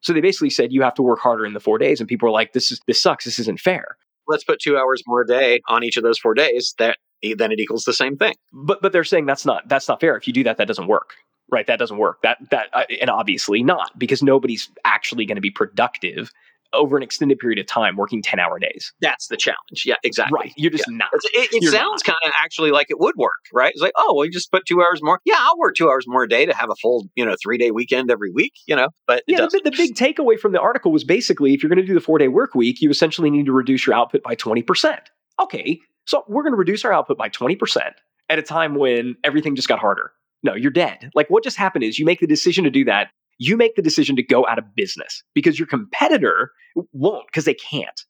so 0.06 0.12
they 0.12 0.20
basically 0.20 0.50
said 0.50 0.72
you 0.72 0.82
have 0.82 0.94
to 0.94 1.02
work 1.02 1.18
harder 1.18 1.44
in 1.44 1.52
the 1.52 1.60
four 1.60 1.78
days 1.78 2.00
and 2.00 2.08
people 2.08 2.26
were 2.26 2.32
like 2.32 2.52
this 2.52 2.70
is 2.70 2.80
this 2.86 3.02
sucks 3.02 3.24
this 3.24 3.38
isn't 3.38 3.60
fair 3.60 3.96
let's 4.28 4.44
put 4.44 4.60
two 4.60 4.76
hours 4.76 5.02
more 5.06 5.22
a 5.22 5.26
day 5.26 5.60
on 5.68 5.84
each 5.84 5.96
of 5.96 6.02
those 6.02 6.18
four 6.18 6.34
days 6.34 6.74
that 6.78 6.96
then 7.36 7.52
it 7.52 7.58
equals 7.58 7.84
the 7.84 7.92
same 7.92 8.16
thing. 8.16 8.34
But 8.52 8.82
but 8.82 8.92
they're 8.92 9.04
saying 9.04 9.26
that's 9.26 9.46
not 9.46 9.68
that's 9.68 9.88
not 9.88 10.00
fair. 10.00 10.16
If 10.16 10.26
you 10.26 10.32
do 10.32 10.44
that, 10.44 10.58
that 10.58 10.68
doesn't 10.68 10.86
work. 10.86 11.14
Right? 11.50 11.66
That 11.66 11.78
doesn't 11.78 11.98
work. 11.98 12.22
That 12.22 12.38
that 12.50 12.68
uh, 12.72 12.84
and 13.00 13.10
obviously 13.10 13.62
not 13.62 13.96
because 13.98 14.22
nobody's 14.22 14.68
actually 14.84 15.26
going 15.26 15.36
to 15.36 15.42
be 15.42 15.50
productive 15.50 16.30
over 16.72 16.96
an 16.96 17.02
extended 17.02 17.38
period 17.38 17.58
of 17.58 17.66
time 17.66 17.96
working 17.96 18.22
10 18.22 18.38
hour 18.38 18.58
days. 18.58 18.92
That's 19.00 19.28
the 19.28 19.36
challenge. 19.36 19.84
Yeah, 19.84 19.96
exactly. 20.02 20.38
Right. 20.38 20.52
You're 20.56 20.70
just 20.70 20.84
yeah. 20.88 20.98
not. 20.98 21.10
It, 21.12 21.50
it 21.52 21.70
sounds 21.70 22.02
kind 22.02 22.16
of 22.24 22.32
actually 22.42 22.70
like 22.70 22.86
it 22.90 22.98
would 22.98 23.16
work, 23.16 23.32
right? 23.52 23.72
It's 23.72 23.82
like, 23.82 23.92
oh, 23.96 24.14
well, 24.14 24.24
you 24.24 24.30
just 24.30 24.50
put 24.50 24.64
two 24.66 24.82
hours 24.82 25.02
more. 25.02 25.20
Yeah, 25.24 25.36
I'll 25.38 25.58
work 25.58 25.74
two 25.76 25.88
hours 25.88 26.04
more 26.06 26.24
a 26.24 26.28
day 26.28 26.46
to 26.46 26.54
have 26.54 26.70
a 26.70 26.76
full, 26.76 27.06
you 27.14 27.24
know, 27.24 27.36
three 27.42 27.58
day 27.58 27.70
weekend 27.70 28.10
every 28.10 28.30
week, 28.30 28.52
you 28.66 28.76
know, 28.76 28.88
but 29.06 29.22
yeah, 29.26 29.40
the, 29.40 29.60
the, 29.64 29.70
big 29.70 29.94
takeaway 29.94 30.38
from 30.38 30.52
the 30.52 30.60
article 30.60 30.92
was 30.92 31.04
basically 31.04 31.54
if 31.54 31.62
you're 31.62 31.68
going 31.68 31.80
to 31.80 31.86
do 31.86 31.94
the 31.94 32.00
four 32.00 32.18
day 32.18 32.28
work 32.28 32.54
week, 32.54 32.80
you 32.80 32.90
essentially 32.90 33.30
need 33.30 33.46
to 33.46 33.52
reduce 33.52 33.86
your 33.86 33.94
output 33.94 34.22
by 34.22 34.34
20%. 34.34 34.98
Okay. 35.40 35.80
So 36.06 36.24
we're 36.28 36.42
going 36.42 36.52
to 36.52 36.58
reduce 36.58 36.84
our 36.84 36.92
output 36.92 37.18
by 37.18 37.28
20% 37.28 37.92
at 38.28 38.38
a 38.38 38.42
time 38.42 38.74
when 38.74 39.16
everything 39.24 39.56
just 39.56 39.68
got 39.68 39.78
harder. 39.78 40.12
No, 40.42 40.54
you're 40.54 40.70
dead. 40.70 41.10
Like 41.14 41.28
what 41.28 41.42
just 41.42 41.56
happened 41.56 41.84
is 41.84 41.98
you 41.98 42.04
make 42.04 42.20
the 42.20 42.26
decision 42.26 42.64
to 42.64 42.70
do 42.70 42.84
that. 42.84 43.08
You 43.38 43.56
make 43.56 43.76
the 43.76 43.82
decision 43.82 44.16
to 44.16 44.22
go 44.22 44.46
out 44.46 44.58
of 44.58 44.74
business 44.74 45.22
because 45.34 45.58
your 45.58 45.68
competitor 45.68 46.52
won't 46.92 47.26
because 47.26 47.44
they 47.44 47.54
can't. 47.54 48.02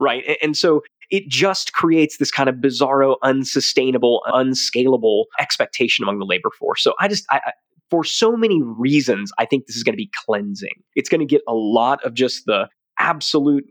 Right. 0.00 0.38
And 0.42 0.56
so 0.56 0.82
it 1.10 1.28
just 1.28 1.72
creates 1.72 2.18
this 2.18 2.30
kind 2.30 2.48
of 2.48 2.56
bizarro, 2.56 3.16
unsustainable, 3.22 4.22
unscalable 4.26 5.26
expectation 5.40 6.04
among 6.04 6.18
the 6.18 6.26
labor 6.26 6.50
force. 6.56 6.82
So 6.82 6.94
I 7.00 7.08
just, 7.08 7.24
I, 7.30 7.40
I 7.46 7.52
for 7.90 8.04
so 8.04 8.36
many 8.36 8.62
reasons, 8.62 9.32
I 9.38 9.46
think 9.46 9.66
this 9.66 9.76
is 9.76 9.82
going 9.82 9.94
to 9.94 9.98
be 9.98 10.10
cleansing. 10.14 10.82
It's 10.94 11.08
going 11.08 11.20
to 11.20 11.26
get 11.26 11.42
a 11.48 11.54
lot 11.54 12.04
of 12.04 12.14
just 12.14 12.44
the 12.44 12.68
absolute 12.98 13.64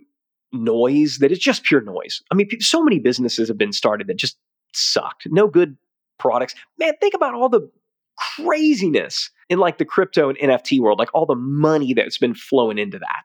noise 0.52 1.18
that 1.20 1.32
is 1.32 1.40
just 1.40 1.64
pure 1.64 1.82
noise. 1.82 2.22
I 2.32 2.36
mean, 2.36 2.48
so 2.60 2.84
many 2.84 3.00
businesses 3.00 3.48
have 3.48 3.58
been 3.58 3.74
started 3.74 4.08
that 4.08 4.18
just 4.18 4.38
sucked. 4.74 5.28
No 5.28 5.48
good 5.48 5.78
products. 6.18 6.56
Man, 6.80 6.94
think 7.00 7.14
about 7.14 7.36
all 7.36 7.50
the 7.50 7.70
craziness 8.18 9.30
in 9.50 9.60
like 9.60 9.78
the 9.78 9.86
crypto 9.86 10.30
and 10.30 10.38
NFT 10.38 10.80
world, 10.80 11.00
like 11.00 11.14
all 11.14 11.26
the 11.26 11.36
money 11.36 11.94
that's 11.94 12.18
been 12.18 12.36
flowing 12.36 12.78
into 12.78 13.00
that. 13.00 13.24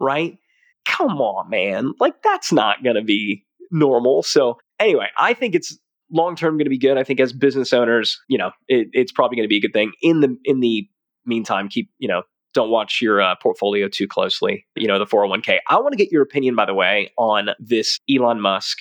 Right? 0.00 0.38
Come 0.84 1.20
on, 1.20 1.48
man. 1.48 1.92
Like 2.00 2.22
that's 2.22 2.52
not 2.52 2.82
going 2.82 2.96
to 2.96 3.02
be 3.02 3.44
normal. 3.70 4.22
So, 4.22 4.58
anyway, 4.78 5.08
I 5.18 5.34
think 5.34 5.54
it's 5.54 5.78
long 6.10 6.36
term 6.36 6.54
going 6.54 6.64
to 6.64 6.70
be 6.70 6.78
good. 6.78 6.98
I 6.98 7.04
think 7.04 7.20
as 7.20 7.32
business 7.32 7.72
owners, 7.72 8.20
you 8.28 8.38
know, 8.38 8.52
it, 8.68 8.88
it's 8.92 9.12
probably 9.12 9.36
going 9.36 9.44
to 9.44 9.52
be 9.52 9.58
a 9.58 9.60
good 9.60 9.72
thing. 9.72 9.92
In 10.02 10.20
the 10.20 10.36
in 10.44 10.60
the 10.60 10.86
meantime, 11.24 11.68
keep 11.68 11.90
you 11.98 12.08
know 12.08 12.22
don't 12.54 12.70
watch 12.70 13.02
your 13.02 13.20
uh, 13.20 13.34
portfolio 13.42 13.88
too 13.88 14.06
closely, 14.06 14.64
you 14.76 14.86
know, 14.86 14.98
the 14.98 15.04
401k. 15.04 15.58
I 15.68 15.76
want 15.76 15.92
to 15.92 15.96
get 15.96 16.12
your 16.12 16.22
opinion, 16.22 16.54
by 16.54 16.64
the 16.64 16.72
way, 16.72 17.12
on 17.18 17.50
this 17.58 18.00
Elon 18.08 18.40
Musk 18.40 18.78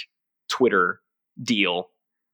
Twitter 0.49 1.01
deal 1.41 1.89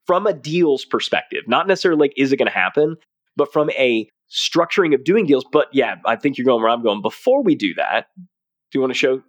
from 0.06 0.26
a 0.26 0.34
deals 0.34 0.84
perspective. 0.84 1.44
Not 1.48 1.66
necessarily 1.66 1.98
like, 1.98 2.12
is 2.16 2.30
it 2.30 2.36
going 2.36 2.46
to 2.46 2.52
happen, 2.52 2.96
but 3.36 3.52
from 3.52 3.70
a 3.70 4.08
structuring 4.30 4.94
of 4.94 5.04
doing 5.04 5.26
deals. 5.26 5.44
But 5.50 5.68
yeah, 5.72 5.96
I 6.06 6.16
think 6.16 6.38
you're 6.38 6.44
going 6.44 6.62
where 6.62 6.70
I'm 6.70 6.82
going. 6.82 7.02
Before 7.02 7.42
we 7.42 7.54
do 7.54 7.74
that, 7.74 8.06
do 8.16 8.78
you 8.78 8.80
want 8.80 8.92
to 8.92 8.98
show? 8.98 9.22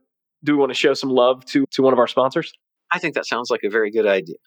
Do 0.44 0.54
we 0.54 0.58
want 0.58 0.72
to 0.72 0.76
show 0.76 0.94
some 0.94 1.10
love 1.10 1.46
to 1.46 1.66
to 1.72 1.82
one 1.82 1.94
of 1.94 2.00
our 2.00 2.08
sponsors? 2.08 2.54
I 2.92 3.00
think 3.00 3.16
that 3.16 3.26
sounds 3.26 3.50
like 3.50 3.62
a 3.64 3.70
very 3.70 3.92
good 3.92 4.06
idea. 4.06 4.38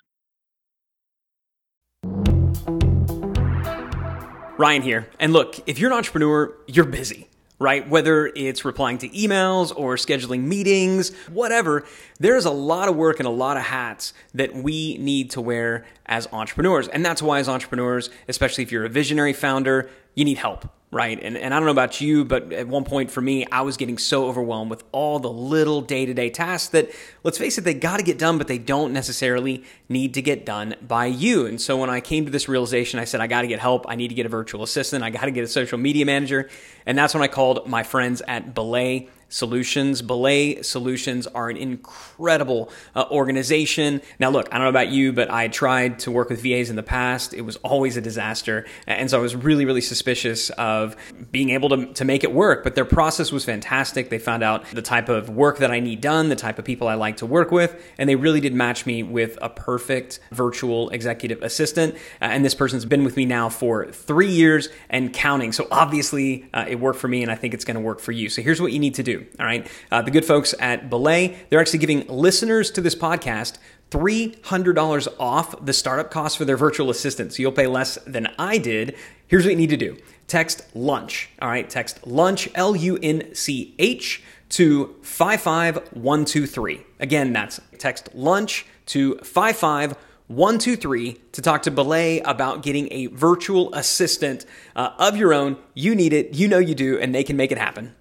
Ryan 4.56 4.82
here. 4.82 5.08
And 5.18 5.32
look, 5.32 5.56
if 5.68 5.78
you're 5.78 5.90
an 5.90 5.96
entrepreneur, 5.96 6.54
you're 6.68 6.84
busy 6.84 7.28
right? 7.58 7.88
Whether 7.88 8.26
it's 8.34 8.64
replying 8.64 8.99
to 8.99 9.08
emails 9.11 9.73
or 9.76 9.96
scheduling 9.96 10.42
meetings, 10.42 11.14
whatever, 11.28 11.84
there's 12.18 12.44
a 12.44 12.50
lot 12.50 12.88
of 12.88 12.96
work 12.96 13.20
and 13.20 13.26
a 13.26 13.30
lot 13.30 13.56
of 13.56 13.62
hats 13.62 14.12
that 14.34 14.54
we 14.54 14.99
need 14.99 15.30
to 15.30 15.40
wear 15.40 15.84
as 16.06 16.28
entrepreneurs. 16.32 16.88
And 16.88 17.04
that's 17.04 17.23
why, 17.23 17.38
as 17.38 17.49
entrepreneurs, 17.49 18.11
especially 18.28 18.64
if 18.64 18.73
you're 18.73 18.84
a 18.84 18.90
visionary 18.90 19.32
founder, 19.32 19.88
you 20.14 20.25
need 20.25 20.38
help 20.38 20.68
right? 20.95 21.21
And, 21.21 21.37
and 21.37 21.53
I 21.53 21.59
don't 21.59 21.67
know 21.67 21.73
about 21.73 22.01
you, 22.01 22.25
but 22.25 22.53
at 22.53 22.69
one 22.69 22.85
point 22.85 23.11
for 23.11 23.21
me, 23.21 23.45
I 23.51 23.63
was 23.63 23.77
getting 23.77 23.99
so 23.99 24.27
overwhelmed 24.27 24.71
with 24.71 24.85
all 24.93 25.19
the 25.19 25.31
little 25.31 25.83
day 25.83 26.07
to 26.07 26.15
day 26.15 26.31
tasks 26.31 26.69
that, 26.69 26.91
let's 27.25 27.37
face 27.37 27.59
it, 27.59 27.63
they 27.63 27.75
got 27.75 27.97
to 27.97 28.05
get 28.05 28.17
done, 28.17 28.39
but 28.39 28.47
they 28.47 28.59
don't 28.59 28.93
necessarily 28.93 29.65
need 29.89 30.15
to 30.15 30.23
get 30.23 30.47
done 30.47 30.77
by 30.81 31.07
you. 31.07 31.47
And 31.47 31.61
so 31.61 31.77
when 31.77 31.91
I 31.91 32.01
came 32.01 32.27
to 32.27 32.31
this 32.31 32.49
realization, 32.49 33.01
I 33.01 33.05
said, 33.05 33.21
I 33.21 33.27
got 33.27 33.43
to 33.43 33.49
get 33.49 33.59
help. 33.59 33.87
I 33.89 33.97
need 33.97 34.09
to 34.09 34.15
get 34.15 34.25
a 34.25 34.29
virtual 34.29 34.63
assistant. 34.63 35.03
I 35.03 35.11
got 35.11 35.25
to 35.25 35.33
get 35.33 35.43
a 35.43 35.49
social 35.49 35.79
media 35.79 36.07
manager. 36.07 36.49
And 36.87 36.97
that's 36.97 37.13
when 37.13 37.25
I 37.25 37.29
called 37.29 37.69
my 37.69 37.83
friends 37.83 38.23
at 38.29 38.55
Belay 38.55 39.09
Solutions. 39.35 40.00
Belay 40.00 40.62
Solutions 40.62 41.26
are 41.26 41.50
an 41.50 41.57
incredible 41.57 42.71
uh, 42.95 43.05
organization. 43.11 44.00
Now, 44.21 44.31
look, 44.31 44.49
I 44.53 44.59
don't 44.59 44.67
know 44.67 44.69
about 44.69 44.91
you, 44.91 45.12
but 45.12 45.29
I 45.29 45.49
tried 45.49 45.99
to 46.00 46.12
work 46.12 46.31
with 46.31 46.41
VAs 46.41 46.71
in 46.71 46.76
the 46.76 46.85
past. 46.85 47.35
It 47.35 47.41
was 47.41 47.57
always 47.57 47.97
a 47.97 48.00
disaster. 48.00 48.64
And 48.87 49.11
so 49.11 49.19
I 49.19 49.21
was 49.21 49.35
really, 49.35 49.64
really 49.64 49.81
suspicious 49.81 50.50
of 50.50 50.95
being 51.33 51.50
able 51.50 51.69
to, 51.71 51.93
to 51.95 52.05
make 52.05 52.23
it 52.23 52.33
work. 52.33 52.62
But 52.62 52.76
their 52.76 52.85
process 52.85 53.33
was 53.33 53.45
fantastic. 53.45 54.09
They 54.09 54.21
found 54.21 54.45
out 54.45 54.71
the 54.71 54.83
type 54.83 55.09
of 55.09 55.29
work 55.29 55.59
that 55.59 55.73
I 55.73 55.81
need 55.81 56.00
done, 56.00 56.29
the 56.29 56.37
type 56.37 56.61
of 56.61 56.64
people 56.64 56.87
I 56.87 56.95
like 56.95 57.17
to 57.17 57.26
work 57.26 57.50
with, 57.50 57.75
and 57.99 58.09
they 58.09 58.14
really 58.14 58.41
did 58.41 58.55
match 58.55 58.87
me 58.87 59.03
with 59.03 59.37
a 59.43 59.49
perfect 59.49 60.21
virtual 60.31 60.91
executive 60.91 61.43
assistant. 61.43 61.97
Uh, 62.23 62.26
and 62.26 62.45
this 62.45 62.55
person's 62.55 62.85
been 62.85 63.03
with 63.03 63.17
me 63.17 63.25
now 63.25 63.49
for 63.49 63.91
three 63.91 64.31
years 64.31 64.69
and 64.91 65.12
counting. 65.12 65.50
So 65.50 65.67
obviously, 65.73 66.47
uh, 66.55 66.67
it 66.69 66.79
worked 66.79 67.00
for 67.00 67.09
me, 67.09 67.23
and 67.23 67.33
I 67.33 67.35
think 67.35 67.53
it's 67.53 67.64
going 67.64 67.75
to 67.75 67.81
work 67.81 67.99
for 67.99 68.12
you. 68.12 68.29
So 68.29 68.41
here's 68.41 68.62
what 68.62 68.71
you 68.71 68.79
need 68.79 68.95
to 68.95 69.03
do. 69.03 69.24
All 69.38 69.47
right. 69.47 69.66
Uh, 69.90 70.02
the 70.02 70.11
good 70.11 70.25
folks 70.25 70.54
at 70.59 70.90
Belay, 70.90 71.37
they're 71.49 71.61
actually 71.61 71.81
giving 71.81 72.07
listeners 72.09 72.71
to 72.73 72.81
this 72.81 72.95
podcast 72.95 73.59
$300 73.90 75.09
off 75.21 75.64
the 75.64 75.73
startup 75.73 76.11
cost 76.11 76.37
for 76.37 76.45
their 76.45 76.57
virtual 76.57 76.90
assistant. 76.90 77.33
So 77.33 77.43
you'll 77.43 77.52
pay 77.52 77.69
less 77.69 77.97
than 78.07 78.28
I 78.38 78.59
did. 78.59 78.97
Here's 79.28 79.45
what 79.45 79.50
you 79.50 79.57
need 79.57 79.71
to 79.71 79.76
do 79.76 79.97
text 80.26 80.64
lunch. 80.75 81.28
All 81.40 81.49
right. 81.49 81.69
Text 81.69 82.07
lunch, 82.07 82.49
L 82.54 82.75
U 82.75 82.99
N 83.02 83.35
C 83.35 83.75
H, 83.78 84.23
to 84.50 84.97
55123. 85.02 86.81
Again, 87.00 87.33
that's 87.33 87.61
text 87.78 88.14
lunch 88.14 88.66
to 88.87 89.16
55123 89.19 91.21
to 91.33 91.43
talk 91.43 91.62
to 91.62 91.71
Belay 91.71 92.21
about 92.21 92.62
getting 92.62 92.93
a 92.93 93.07
virtual 93.07 93.73
assistant 93.75 94.45
uh, 94.76 94.90
of 94.99 95.16
your 95.16 95.33
own. 95.33 95.57
You 95.75 95.95
need 95.95 96.12
it. 96.12 96.35
You 96.35 96.49
know 96.49 96.59
you 96.59 96.75
do, 96.75 96.99
and 96.99 97.14
they 97.14 97.25
can 97.25 97.37
make 97.37 97.52
it 97.52 97.59
happen. 97.59 97.95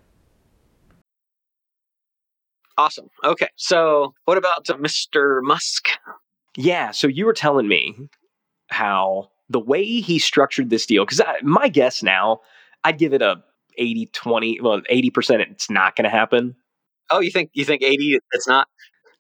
Awesome. 2.78 3.10
Okay. 3.24 3.48
So, 3.56 4.14
what 4.26 4.38
about 4.38 4.70
uh, 4.70 4.76
Mr. 4.78 5.40
Musk? 5.44 5.90
Yeah. 6.58 6.92
So, 6.92 7.08
you 7.08 7.26
were 7.26 7.34
telling 7.34 7.68
me 7.68 7.96
how 8.70 9.30
the 9.50 9.60
way 9.60 9.84
he 9.84 10.18
structured 10.20 10.70
this 10.70 10.86
deal, 10.86 11.06
because 11.06 11.22
my 11.44 11.68
guess 11.68 12.02
now, 12.02 12.40
I'd 12.84 12.98
give 12.98 13.14
it 13.14 13.22
a 13.22 13.44
80 13.78 14.08
20 14.14 14.62
well 14.62 14.82
80% 14.82 15.40
it's 15.52 15.70
not 15.70 15.96
going 15.96 16.04
to 16.04 16.10
happen 16.10 16.56
Oh, 17.10 17.20
you 17.20 17.32
think 17.32 17.50
you 17.54 17.66
think 17.66 17.82
80 17.82 18.20
it's 18.32 18.48
not? 18.48 18.68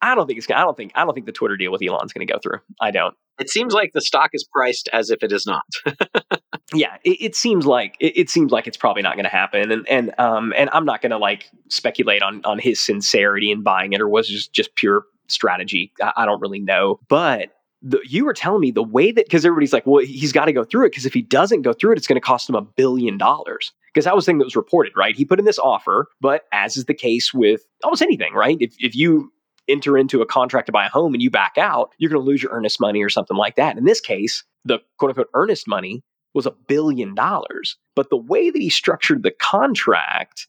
i 0.01 0.13
don't 0.13 0.27
think 0.27 0.37
it's 0.37 0.49
i 0.51 0.61
don't 0.61 0.77
think 0.77 0.91
i 0.93 1.03
don't 1.03 1.13
think 1.15 1.25
the 1.25 1.31
twitter 1.31 1.57
deal 1.57 1.71
with 1.71 1.81
elon's 1.81 2.13
going 2.13 2.25
to 2.27 2.31
go 2.31 2.37
through 2.37 2.59
i 2.79 2.91
don't 2.91 3.15
It 3.39 3.49
seems 3.49 3.73
like 3.73 3.91
the 3.93 4.01
stock 4.01 4.29
is 4.33 4.43
priced 4.43 4.89
as 4.93 5.09
if 5.09 5.23
it 5.23 5.31
is 5.31 5.45
not. 5.45 5.65
yeah 6.73 6.95
it, 7.03 7.17
it 7.21 7.35
seems 7.35 7.65
like 7.65 7.95
it, 7.99 8.17
it 8.17 8.29
seems 8.29 8.51
like 8.51 8.67
it's 8.67 8.77
probably 8.77 9.01
not 9.01 9.15
going 9.15 9.25
to 9.25 9.29
happen 9.29 9.69
and 9.71 9.87
and 9.87 10.17
um 10.17 10.53
and 10.57 10.69
i'm 10.71 10.85
not 10.85 11.01
going 11.01 11.11
to 11.11 11.17
like 11.17 11.49
speculate 11.69 12.23
on 12.23 12.41
on 12.45 12.57
his 12.57 12.79
sincerity 12.79 13.51
in 13.51 13.61
buying 13.61 13.93
it 13.93 14.01
or 14.01 14.07
was 14.07 14.29
it 14.29 14.33
just 14.33 14.53
just 14.53 14.75
pure 14.75 15.03
strategy. 15.27 15.91
I, 16.01 16.13
I 16.17 16.25
don't 16.25 16.41
really 16.41 16.59
know. 16.59 16.99
But 17.07 17.49
the, 17.81 17.99
you 18.05 18.25
were 18.25 18.33
telling 18.33 18.61
me 18.61 18.71
the 18.71 18.83
way 18.83 19.11
that 19.11 19.25
because 19.25 19.45
everybody's 19.45 19.73
like 19.73 19.85
well 19.85 20.05
he's 20.05 20.31
got 20.31 20.45
to 20.45 20.53
go 20.53 20.63
through 20.63 20.85
it 20.85 20.91
because 20.91 21.05
if 21.05 21.13
he 21.13 21.21
doesn't 21.21 21.63
go 21.63 21.73
through 21.73 21.91
it 21.91 21.97
it's 21.97 22.07
going 22.07 22.15
to 22.15 22.25
cost 22.25 22.49
him 22.49 22.55
a 22.55 22.61
billion 22.61 23.17
dollars. 23.17 23.73
Because 23.93 24.05
that 24.05 24.15
was 24.15 24.25
the 24.25 24.31
thing 24.31 24.37
that 24.39 24.45
was 24.45 24.55
reported 24.55 24.93
right? 24.95 25.15
He 25.15 25.25
put 25.25 25.39
in 25.39 25.45
this 25.45 25.59
offer 25.59 26.07
but 26.21 26.43
as 26.51 26.77
is 26.77 26.85
the 26.85 26.93
case 26.93 27.33
with 27.33 27.61
almost 27.83 28.01
anything 28.01 28.33
right? 28.33 28.57
If, 28.59 28.73
if 28.79 28.95
you 28.95 29.31
enter 29.67 29.97
into 29.97 30.21
a 30.21 30.25
contract 30.25 30.65
to 30.65 30.71
buy 30.71 30.85
a 30.85 30.89
home 30.89 31.13
and 31.13 31.23
you 31.23 31.29
back 31.31 31.53
out 31.57 31.91
you're 31.97 32.09
going 32.09 32.21
to 32.21 32.27
lose 32.27 32.43
your 32.43 32.51
earnest 32.51 32.79
money 32.79 33.01
or 33.01 33.09
something 33.09 33.37
like 33.37 33.55
that 33.55 33.77
in 33.77 33.85
this 33.85 34.01
case 34.01 34.43
the 34.65 34.79
quote 34.97 35.09
unquote 35.09 35.29
earnest 35.33 35.67
money 35.67 36.03
was 36.33 36.45
a 36.45 36.51
billion 36.67 37.15
dollars. 37.15 37.77
But 37.95 38.09
the 38.09 38.17
way 38.17 38.49
that 38.49 38.61
he 38.61 38.69
structured 38.69 39.23
the 39.23 39.31
contract 39.31 40.47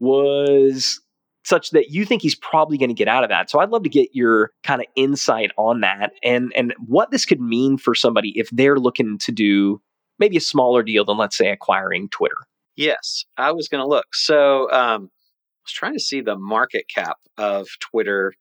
was 0.00 1.00
such 1.44 1.70
that 1.70 1.90
you 1.90 2.04
think 2.04 2.22
he's 2.22 2.34
probably 2.34 2.76
going 2.76 2.88
to 2.88 2.94
get 2.94 3.08
out 3.08 3.22
of 3.22 3.30
that. 3.30 3.50
So 3.50 3.60
I'd 3.60 3.70
love 3.70 3.84
to 3.84 3.88
get 3.88 4.08
your 4.12 4.50
kind 4.64 4.80
of 4.80 4.86
insight 4.96 5.52
on 5.56 5.80
that 5.80 6.12
and 6.24 6.52
and 6.56 6.74
what 6.86 7.10
this 7.10 7.24
could 7.24 7.40
mean 7.40 7.78
for 7.78 7.94
somebody 7.94 8.32
if 8.36 8.48
they're 8.50 8.78
looking 8.78 9.18
to 9.18 9.32
do 9.32 9.80
maybe 10.18 10.36
a 10.36 10.40
smaller 10.40 10.82
deal 10.82 11.04
than 11.04 11.18
let's 11.18 11.36
say 11.36 11.50
acquiring 11.50 12.08
Twitter. 12.08 12.36
yes, 12.76 13.24
I 13.36 13.52
was 13.52 13.68
going 13.68 13.82
to 13.82 13.88
look. 13.88 14.14
So 14.14 14.70
um, 14.72 15.10
I 15.10 15.62
was 15.64 15.72
trying 15.72 15.92
to 15.92 16.00
see 16.00 16.20
the 16.20 16.36
market 16.36 16.86
cap 16.92 17.18
of 17.38 17.68
Twitter 17.80 18.32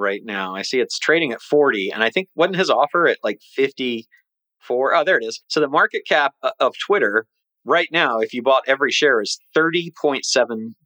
right 0.00 0.22
now. 0.24 0.54
I 0.56 0.62
see 0.62 0.80
it's 0.80 0.98
trading 0.98 1.32
at 1.32 1.42
40, 1.42 1.90
and 1.90 2.02
I 2.02 2.10
think 2.10 2.28
wasn't 2.34 2.56
his 2.56 2.70
offer 2.70 3.06
at 3.06 3.18
like 3.22 3.38
54? 3.54 4.94
Oh, 4.94 5.04
there 5.04 5.18
it 5.18 5.24
is. 5.24 5.42
So 5.48 5.60
the 5.60 5.68
market 5.68 6.02
cap 6.08 6.32
uh, 6.42 6.50
of 6.58 6.74
Twitter 6.84 7.26
right 7.64 7.88
now, 7.92 8.18
if 8.18 8.32
you 8.34 8.42
bought 8.42 8.64
every 8.66 8.90
share, 8.90 9.20
is 9.20 9.38
30.7 9.56 10.22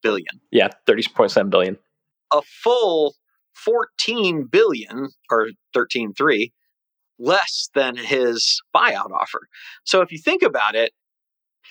billion. 0.02 0.26
Yeah, 0.50 0.68
30.7 0.88 1.50
billion. 1.50 1.78
a 2.32 2.42
full 2.62 3.14
14 3.64 4.48
billion 4.50 5.08
or 5.30 5.48
13.3 5.76 6.50
less 7.20 7.68
than 7.74 7.96
his 7.96 8.60
buyout 8.74 9.12
offer. 9.12 9.46
So 9.84 10.00
if 10.00 10.10
you 10.10 10.18
think 10.18 10.42
about 10.42 10.74
it, 10.74 10.92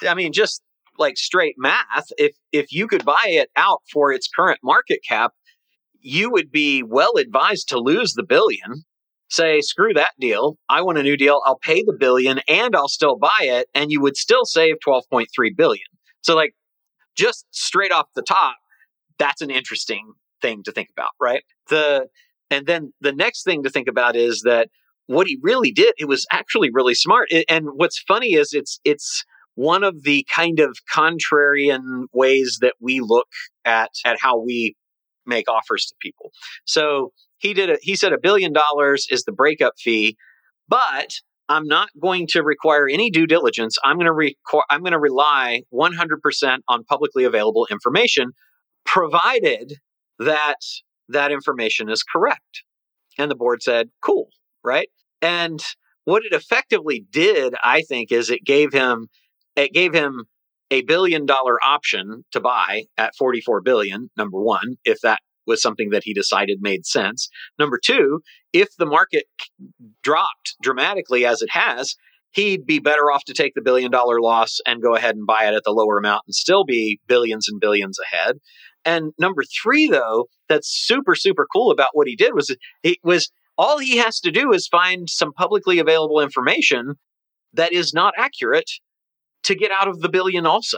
I 0.07 0.13
mean 0.13 0.31
just 0.31 0.62
like 0.97 1.17
straight 1.17 1.55
math, 1.57 2.07
if 2.17 2.31
if 2.53 2.71
you 2.71 2.88
could 2.88 3.03
buy 3.03 3.25
it 3.25 3.50
out 3.57 3.81
for 3.91 4.13
its 4.13 4.29
current 4.33 4.59
market 4.63 5.00
cap, 5.07 5.33
you 6.03 6.29
would 6.29 6.51
be 6.51 6.83
well 6.83 7.13
advised 7.17 7.69
to 7.69 7.79
lose 7.79 8.13
the 8.13 8.24
billion. 8.24 8.83
Say, 9.29 9.62
screw 9.62 9.93
that 9.95 10.12
deal. 10.19 10.57
I 10.69 10.83
want 10.83 11.00
a 11.00 11.03
new 11.03 11.17
deal. 11.17 11.41
I'll 11.45 11.57
pay 11.57 11.81
the 11.81 11.95
billion 11.98 12.39
and 12.48 12.75
I'll 12.75 12.89
still 12.89 13.17
buy 13.17 13.39
it 13.41 13.67
and 13.74 13.91
you 13.91 14.00
would 14.01 14.15
still 14.15 14.45
save 14.45 14.75
12.3 14.86 15.25
billion. 15.57 15.86
So 16.22 16.36
like 16.36 16.53
just 17.15 17.48
straight 17.50 17.91
off 17.91 18.07
the 18.15 18.22
top, 18.22 18.57
that's 19.17 19.41
an 19.41 19.50
interesting 19.50 20.13
thing 20.41 20.62
to 20.63 20.72
think 20.72 20.89
about, 20.91 21.12
right? 21.19 21.43
The 21.69 22.07
and 22.51 22.67
then 22.67 22.93
the 23.01 23.13
next 23.13 23.43
thing 23.43 23.63
to 23.63 23.69
think 23.69 23.88
about 23.88 24.15
is 24.15 24.41
that 24.41 24.69
what 25.07 25.25
he 25.27 25.39
really 25.41 25.72
did, 25.72 25.95
it 25.98 26.07
was 26.07 26.27
actually 26.31 26.69
really 26.72 26.93
smart. 26.93 27.29
And 27.50 27.69
what's 27.74 28.00
funny 28.00 28.33
is 28.33 28.53
it's 28.53 28.79
it's 28.83 29.24
one 29.55 29.83
of 29.83 30.03
the 30.03 30.25
kind 30.33 30.60
of 30.60 30.77
contrarian 30.93 32.05
ways 32.13 32.60
that 32.62 32.75
we 32.79 33.00
look 33.00 33.29
at 33.65 33.91
at 34.05 34.17
how 34.19 34.39
we 34.39 34.75
make 35.25 35.50
offers 35.50 35.86
to 35.86 35.96
people. 36.01 36.32
So 36.65 37.12
he 37.38 37.53
did 37.53 37.70
a, 37.70 37.77
he 37.82 37.96
said 37.96 38.13
a 38.13 38.20
billion 38.20 38.53
dollars 38.53 39.08
is 39.10 39.24
the 39.24 39.32
breakup 39.32 39.74
fee, 39.77 40.18
but 40.68 41.10
I'm 41.50 41.65
not 41.65 41.89
going 42.01 42.27
to 42.30 42.44
require 42.44 42.88
any 42.88 43.10
due 43.10 43.27
diligence. 43.27 43.77
I'm 43.84 43.98
going 43.98 44.06
to 44.06 44.13
require 44.13 44.63
I'm 44.70 44.82
going 44.82 44.94
to 44.94 45.00
rely 45.00 45.63
100% 45.74 46.57
on 46.68 46.83
publicly 46.86 47.25
available 47.25 47.68
information 47.70 48.31
provided 48.86 49.74
that 50.20 50.57
that 51.09 51.31
information 51.31 51.90
is 51.90 52.03
correct. 52.03 52.64
And 53.18 53.29
the 53.29 53.36
board 53.36 53.62
said, 53.62 53.90
"Cool." 54.01 54.29
Right? 54.64 54.88
And 55.22 55.62
what 56.05 56.24
it 56.25 56.33
effectively 56.33 57.05
did, 57.12 57.53
I 57.64 57.81
think, 57.81 58.12
is 58.12 58.29
it 58.29 58.44
gave 58.44 58.74
him 58.74 59.07
it 59.55 59.74
gave 59.74 59.94
him 59.94 60.25
a 60.71 60.81
billion 60.83 61.25
dollar 61.25 61.63
option 61.63 62.23
to 62.31 62.39
buy 62.39 62.83
at 62.97 63.15
44 63.17 63.61
billion 63.61 64.09
number 64.17 64.39
1 64.39 64.75
if 64.85 64.99
that 65.01 65.19
was 65.45 65.61
something 65.61 65.89
that 65.89 66.03
he 66.05 66.13
decided 66.13 66.59
made 66.61 66.85
sense. 66.85 67.29
Number 67.59 67.79
2 67.83 68.21
if 68.53 68.69
the 68.77 68.85
market 68.85 69.25
dropped 70.03 70.55
dramatically 70.61 71.25
as 71.25 71.41
it 71.41 71.49
has 71.51 71.95
he'd 72.31 72.65
be 72.65 72.79
better 72.79 73.11
off 73.11 73.23
to 73.25 73.33
take 73.33 73.53
the 73.53 73.61
billion 73.61 73.91
dollar 73.91 74.19
loss 74.19 74.59
and 74.65 74.81
go 74.81 74.95
ahead 74.95 75.15
and 75.15 75.27
buy 75.27 75.45
it 75.45 75.53
at 75.53 75.63
the 75.63 75.71
lower 75.71 75.97
amount 75.97 76.23
and 76.27 76.33
still 76.33 76.65
be 76.65 76.99
billions 77.07 77.47
and 77.47 77.59
billions 77.59 77.97
ahead. 77.99 78.37
And 78.85 79.13
number 79.19 79.43
3 79.63 79.87
though 79.87 80.25
that's 80.49 80.69
super 80.69 81.15
super 81.15 81.47
cool 81.51 81.71
about 81.71 81.89
what 81.93 82.07
he 82.07 82.15
did 82.15 82.33
was 82.33 82.55
it 82.83 82.97
was 83.03 83.31
all 83.57 83.77
he 83.77 83.97
has 83.97 84.19
to 84.21 84.31
do 84.31 84.51
is 84.51 84.67
find 84.67 85.09
some 85.09 85.31
publicly 85.33 85.79
available 85.79 86.19
information 86.19 86.95
that 87.53 87.71
is 87.71 87.93
not 87.93 88.13
accurate 88.17 88.71
to 89.44 89.56
get 89.56 89.72
out 89.72 89.88
of 89.88 90.00
the 90.01 90.10
billion 90.10 90.46
also 90.46 90.77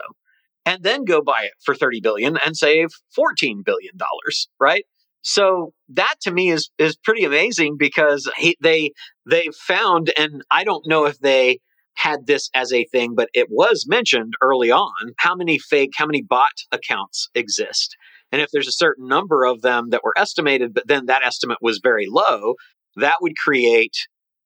and 0.65 0.83
then 0.83 1.05
go 1.05 1.21
buy 1.21 1.43
it 1.43 1.51
for 1.63 1.75
30 1.75 2.01
billion 2.01 2.37
and 2.43 2.57
save 2.57 2.87
14 3.15 3.63
billion 3.65 3.95
dollars 3.97 4.49
right? 4.59 4.85
So 5.21 5.73
that 5.89 6.15
to 6.21 6.31
me 6.31 6.51
is 6.51 6.69
is 6.77 6.95
pretty 6.97 7.23
amazing 7.23 7.77
because 7.77 8.29
he, 8.37 8.57
they 8.61 8.91
they 9.27 9.49
found 9.67 10.11
and 10.17 10.43
i 10.51 10.63
don't 10.63 10.87
know 10.87 11.05
if 11.05 11.17
they 11.19 11.59
had 11.95 12.27
this 12.27 12.49
as 12.53 12.71
a 12.73 12.85
thing 12.85 13.15
but 13.15 13.29
it 13.33 13.47
was 13.49 13.85
mentioned 13.87 14.33
early 14.41 14.69
on 14.69 15.13
how 15.17 15.33
many 15.35 15.57
fake 15.57 15.91
how 15.95 16.05
many 16.05 16.21
bot 16.21 16.51
accounts 16.71 17.29
exist. 17.33 17.95
And 18.31 18.41
if 18.41 18.49
there's 18.51 18.67
a 18.67 18.71
certain 18.71 19.07
number 19.07 19.45
of 19.45 19.61
them 19.61 19.89
that 19.89 20.03
were 20.03 20.13
estimated 20.17 20.73
but 20.73 20.87
then 20.87 21.07
that 21.07 21.23
estimate 21.23 21.57
was 21.61 21.79
very 21.81 22.05
low 22.07 22.55
that 22.97 23.15
would 23.21 23.35
create 23.35 23.95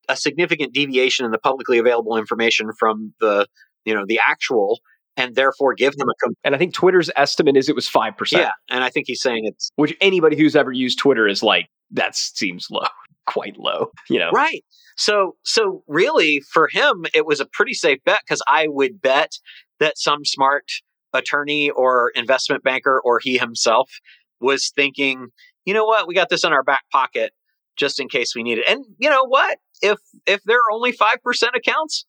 a 0.07 0.15
significant 0.15 0.73
deviation 0.73 1.25
in 1.25 1.31
the 1.31 1.37
publicly 1.37 1.77
available 1.77 2.17
information 2.17 2.71
from 2.77 3.13
the 3.19 3.47
you 3.85 3.93
know 3.93 4.05
the 4.07 4.19
actual 4.25 4.79
and 5.17 5.35
therefore 5.35 5.73
give 5.73 5.97
them 5.97 6.07
a 6.07 6.13
com- 6.23 6.35
And 6.45 6.55
I 6.55 6.57
think 6.57 6.73
Twitter's 6.73 7.09
estimate 7.17 7.57
is 7.57 7.67
it 7.67 7.75
was 7.75 7.89
5%, 7.89 8.31
yeah 8.31 8.51
and 8.69 8.83
i 8.83 8.89
think 8.89 9.05
he's 9.07 9.21
saying 9.21 9.41
it's 9.45 9.71
which 9.75 9.95
anybody 10.01 10.37
who's 10.37 10.55
ever 10.55 10.71
used 10.71 10.99
Twitter 10.99 11.27
is 11.27 11.43
like, 11.43 11.67
that 11.91 12.15
seems 12.15 12.67
low, 12.71 12.87
quite 13.27 13.57
low, 13.57 13.91
you 14.09 14.19
know? 14.19 14.31
right. 14.31 14.63
So 14.97 15.35
so 15.43 15.83
really 15.87 16.41
for 16.51 16.67
him 16.67 17.05
it 17.13 17.25
was 17.25 17.39
a 17.39 17.45
pretty 17.45 17.73
safe 17.73 17.99
bet 18.05 18.21
because 18.25 18.41
i 18.47 18.67
would 18.67 19.01
bet 19.01 19.31
that 19.79 19.97
some 19.97 20.25
smart 20.25 20.65
attorney 21.13 21.69
or 21.69 22.11
investment 22.15 22.63
banker 22.63 23.01
or 23.03 23.19
he 23.19 23.37
himself 23.37 23.89
was 24.41 24.71
thinking 24.75 25.27
you 25.65 25.73
know 25.75 25.85
what? 25.85 26.07
We 26.07 26.15
got 26.15 26.29
this 26.29 26.43
in 26.43 26.51
our 26.51 26.63
back 26.63 26.83
pocket 26.91 27.31
just 27.77 27.99
in 27.99 28.09
case 28.09 28.33
we 28.35 28.41
need 28.41 28.57
it. 28.57 28.65
And 28.67 28.85
you 28.97 29.07
know 29.07 29.25
what? 29.25 29.59
If 29.81 29.99
if 30.25 30.41
there 30.43 30.57
are 30.57 30.71
only 30.73 30.91
5% 30.91 31.17
accounts 31.55 32.05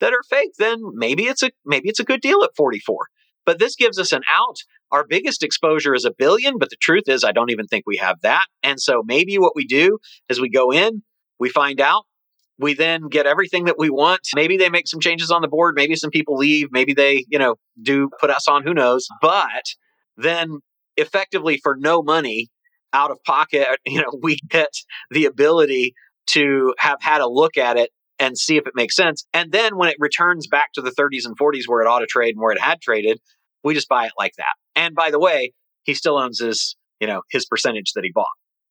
that 0.00 0.12
are 0.12 0.22
fake 0.28 0.52
then 0.58 0.80
maybe 0.94 1.24
it's 1.24 1.42
a 1.42 1.50
maybe 1.64 1.88
it's 1.88 2.00
a 2.00 2.04
good 2.04 2.20
deal 2.20 2.42
at 2.42 2.50
44 2.56 3.06
but 3.48 3.58
this 3.58 3.76
gives 3.76 3.98
us 3.98 4.12
an 4.12 4.20
out. 4.30 4.58
Our 4.92 5.06
biggest 5.08 5.42
exposure 5.42 5.94
is 5.94 6.04
a 6.04 6.12
billion 6.16 6.58
but 6.58 6.68
the 6.68 6.76
truth 6.80 7.04
is 7.06 7.24
i 7.24 7.32
don't 7.32 7.50
even 7.50 7.66
think 7.66 7.84
we 7.86 7.96
have 7.96 8.20
that. 8.22 8.44
And 8.62 8.78
so 8.78 9.02
maybe 9.04 9.38
what 9.38 9.56
we 9.56 9.66
do 9.66 9.98
is 10.28 10.38
we 10.40 10.50
go 10.50 10.70
in 10.70 11.02
we 11.40 11.48
find 11.48 11.80
out 11.80 12.04
we 12.60 12.74
then 12.74 13.08
get 13.08 13.24
everything 13.26 13.66
that 13.66 13.78
we 13.78 13.88
want. 13.88 14.20
Maybe 14.34 14.56
they 14.56 14.68
make 14.68 14.88
some 14.88 15.00
changes 15.00 15.30
on 15.30 15.40
the 15.40 15.48
board 15.48 15.74
maybe 15.76 15.96
some 15.96 16.10
people 16.10 16.36
leave 16.36 16.68
maybe 16.70 16.92
they 16.92 17.24
you 17.28 17.38
know 17.38 17.56
do 17.80 18.10
put 18.20 18.30
us 18.30 18.48
on 18.48 18.64
who 18.64 18.74
knows? 18.74 19.08
But 19.22 19.64
then 20.18 20.58
effectively 20.98 21.58
for 21.62 21.74
no 21.78 22.02
money 22.02 22.48
out 22.92 23.10
of 23.10 23.18
pocket 23.24 23.66
you 23.86 24.00
know 24.02 24.12
we 24.22 24.36
get 24.48 24.74
the 25.10 25.24
ability 25.24 25.94
to 26.26 26.74
have 26.78 26.98
had 27.00 27.22
a 27.22 27.28
look 27.28 27.56
at 27.56 27.78
it 27.78 27.90
and 28.18 28.36
see 28.36 28.56
if 28.56 28.66
it 28.66 28.74
makes 28.74 28.96
sense. 28.96 29.24
And 29.32 29.52
then 29.52 29.76
when 29.76 29.88
it 29.88 29.96
returns 29.98 30.46
back 30.46 30.72
to 30.74 30.80
the 30.82 30.90
30s 30.90 31.24
and 31.24 31.36
40s 31.38 31.62
where 31.66 31.80
it 31.80 31.86
ought 31.86 32.00
to 32.00 32.06
trade 32.06 32.34
and 32.34 32.40
where 32.40 32.52
it 32.52 32.60
had 32.60 32.80
traded 32.80 33.20
we 33.64 33.74
just 33.74 33.88
buy 33.88 34.06
it 34.06 34.12
like 34.16 34.34
that. 34.38 34.54
And 34.76 34.94
by 34.94 35.10
the 35.10 35.18
way 35.18 35.52
he 35.84 35.94
still 35.94 36.16
owns 36.18 36.38
his 36.40 36.76
you 37.00 37.06
know 37.06 37.22
his 37.30 37.44
percentage 37.46 37.92
that 37.94 38.04
he 38.04 38.10
bought. 38.12 38.26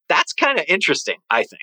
That's 0.10 0.34
kind 0.34 0.60
of 0.60 0.66
interesting 0.68 1.18
i 1.30 1.44
think. 1.44 1.62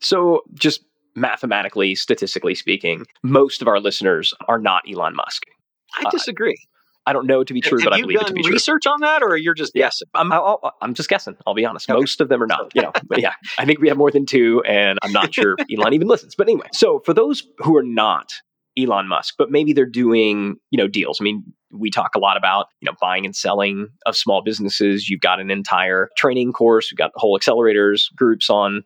So, 0.00 0.42
just 0.54 0.84
mathematically, 1.14 1.94
statistically 1.94 2.54
speaking, 2.56 3.04
most 3.22 3.62
of 3.62 3.68
our 3.68 3.78
listeners 3.78 4.34
are 4.48 4.58
not 4.58 4.82
Elon 4.90 5.14
Musk. 5.14 5.44
i 5.98 6.02
Uh, 6.06 6.10
disagree 6.10 6.56
I 7.06 7.12
don't 7.12 7.26
know 7.26 7.40
it 7.40 7.48
to 7.48 7.54
be 7.54 7.60
true, 7.60 7.78
have 7.78 7.84
but 7.84 7.94
I 7.94 8.00
believe 8.00 8.20
it 8.20 8.26
to 8.28 8.32
be 8.32 8.42
true. 8.42 8.52
research 8.52 8.86
on 8.86 9.00
that 9.00 9.22
or 9.22 9.36
you're 9.36 9.54
just 9.54 9.72
guessing 9.72 10.08
I'm, 10.14 10.32
I'll, 10.32 10.72
I'm 10.80 10.94
just 10.94 11.08
guessing. 11.08 11.36
I'll 11.46 11.54
be 11.54 11.64
honest. 11.64 11.90
Okay. 11.90 11.98
Most 11.98 12.20
of 12.20 12.28
them 12.28 12.42
are 12.42 12.46
not. 12.46 12.72
You 12.74 12.82
know, 12.82 12.92
but 13.06 13.20
yeah, 13.20 13.34
I 13.58 13.64
think 13.64 13.80
we 13.80 13.88
have 13.88 13.96
more 13.96 14.10
than 14.10 14.26
two, 14.26 14.62
and 14.66 14.98
I'm 15.02 15.12
not 15.12 15.34
sure 15.34 15.56
Elon 15.72 15.94
even 15.94 16.08
listens. 16.08 16.34
But 16.34 16.48
anyway, 16.48 16.68
so 16.72 17.00
for 17.04 17.14
those 17.14 17.46
who 17.58 17.76
are 17.76 17.82
not 17.82 18.32
Elon 18.78 19.08
Musk, 19.08 19.34
but 19.36 19.50
maybe 19.50 19.72
they're 19.72 19.86
doing 19.86 20.56
you 20.70 20.78
know 20.78 20.88
deals. 20.88 21.20
I 21.20 21.24
mean, 21.24 21.44
we 21.72 21.90
talk 21.90 22.14
a 22.14 22.18
lot 22.18 22.36
about 22.36 22.66
you 22.80 22.86
know 22.86 22.96
buying 23.00 23.24
and 23.24 23.34
selling 23.34 23.88
of 24.06 24.16
small 24.16 24.42
businesses 24.42 25.08
you've 25.08 25.20
got 25.20 25.40
an 25.40 25.50
entire 25.50 26.10
training 26.16 26.52
course 26.52 26.90
we've 26.92 26.98
got 26.98 27.10
whole 27.14 27.38
accelerators 27.38 28.14
groups 28.14 28.50
on 28.50 28.82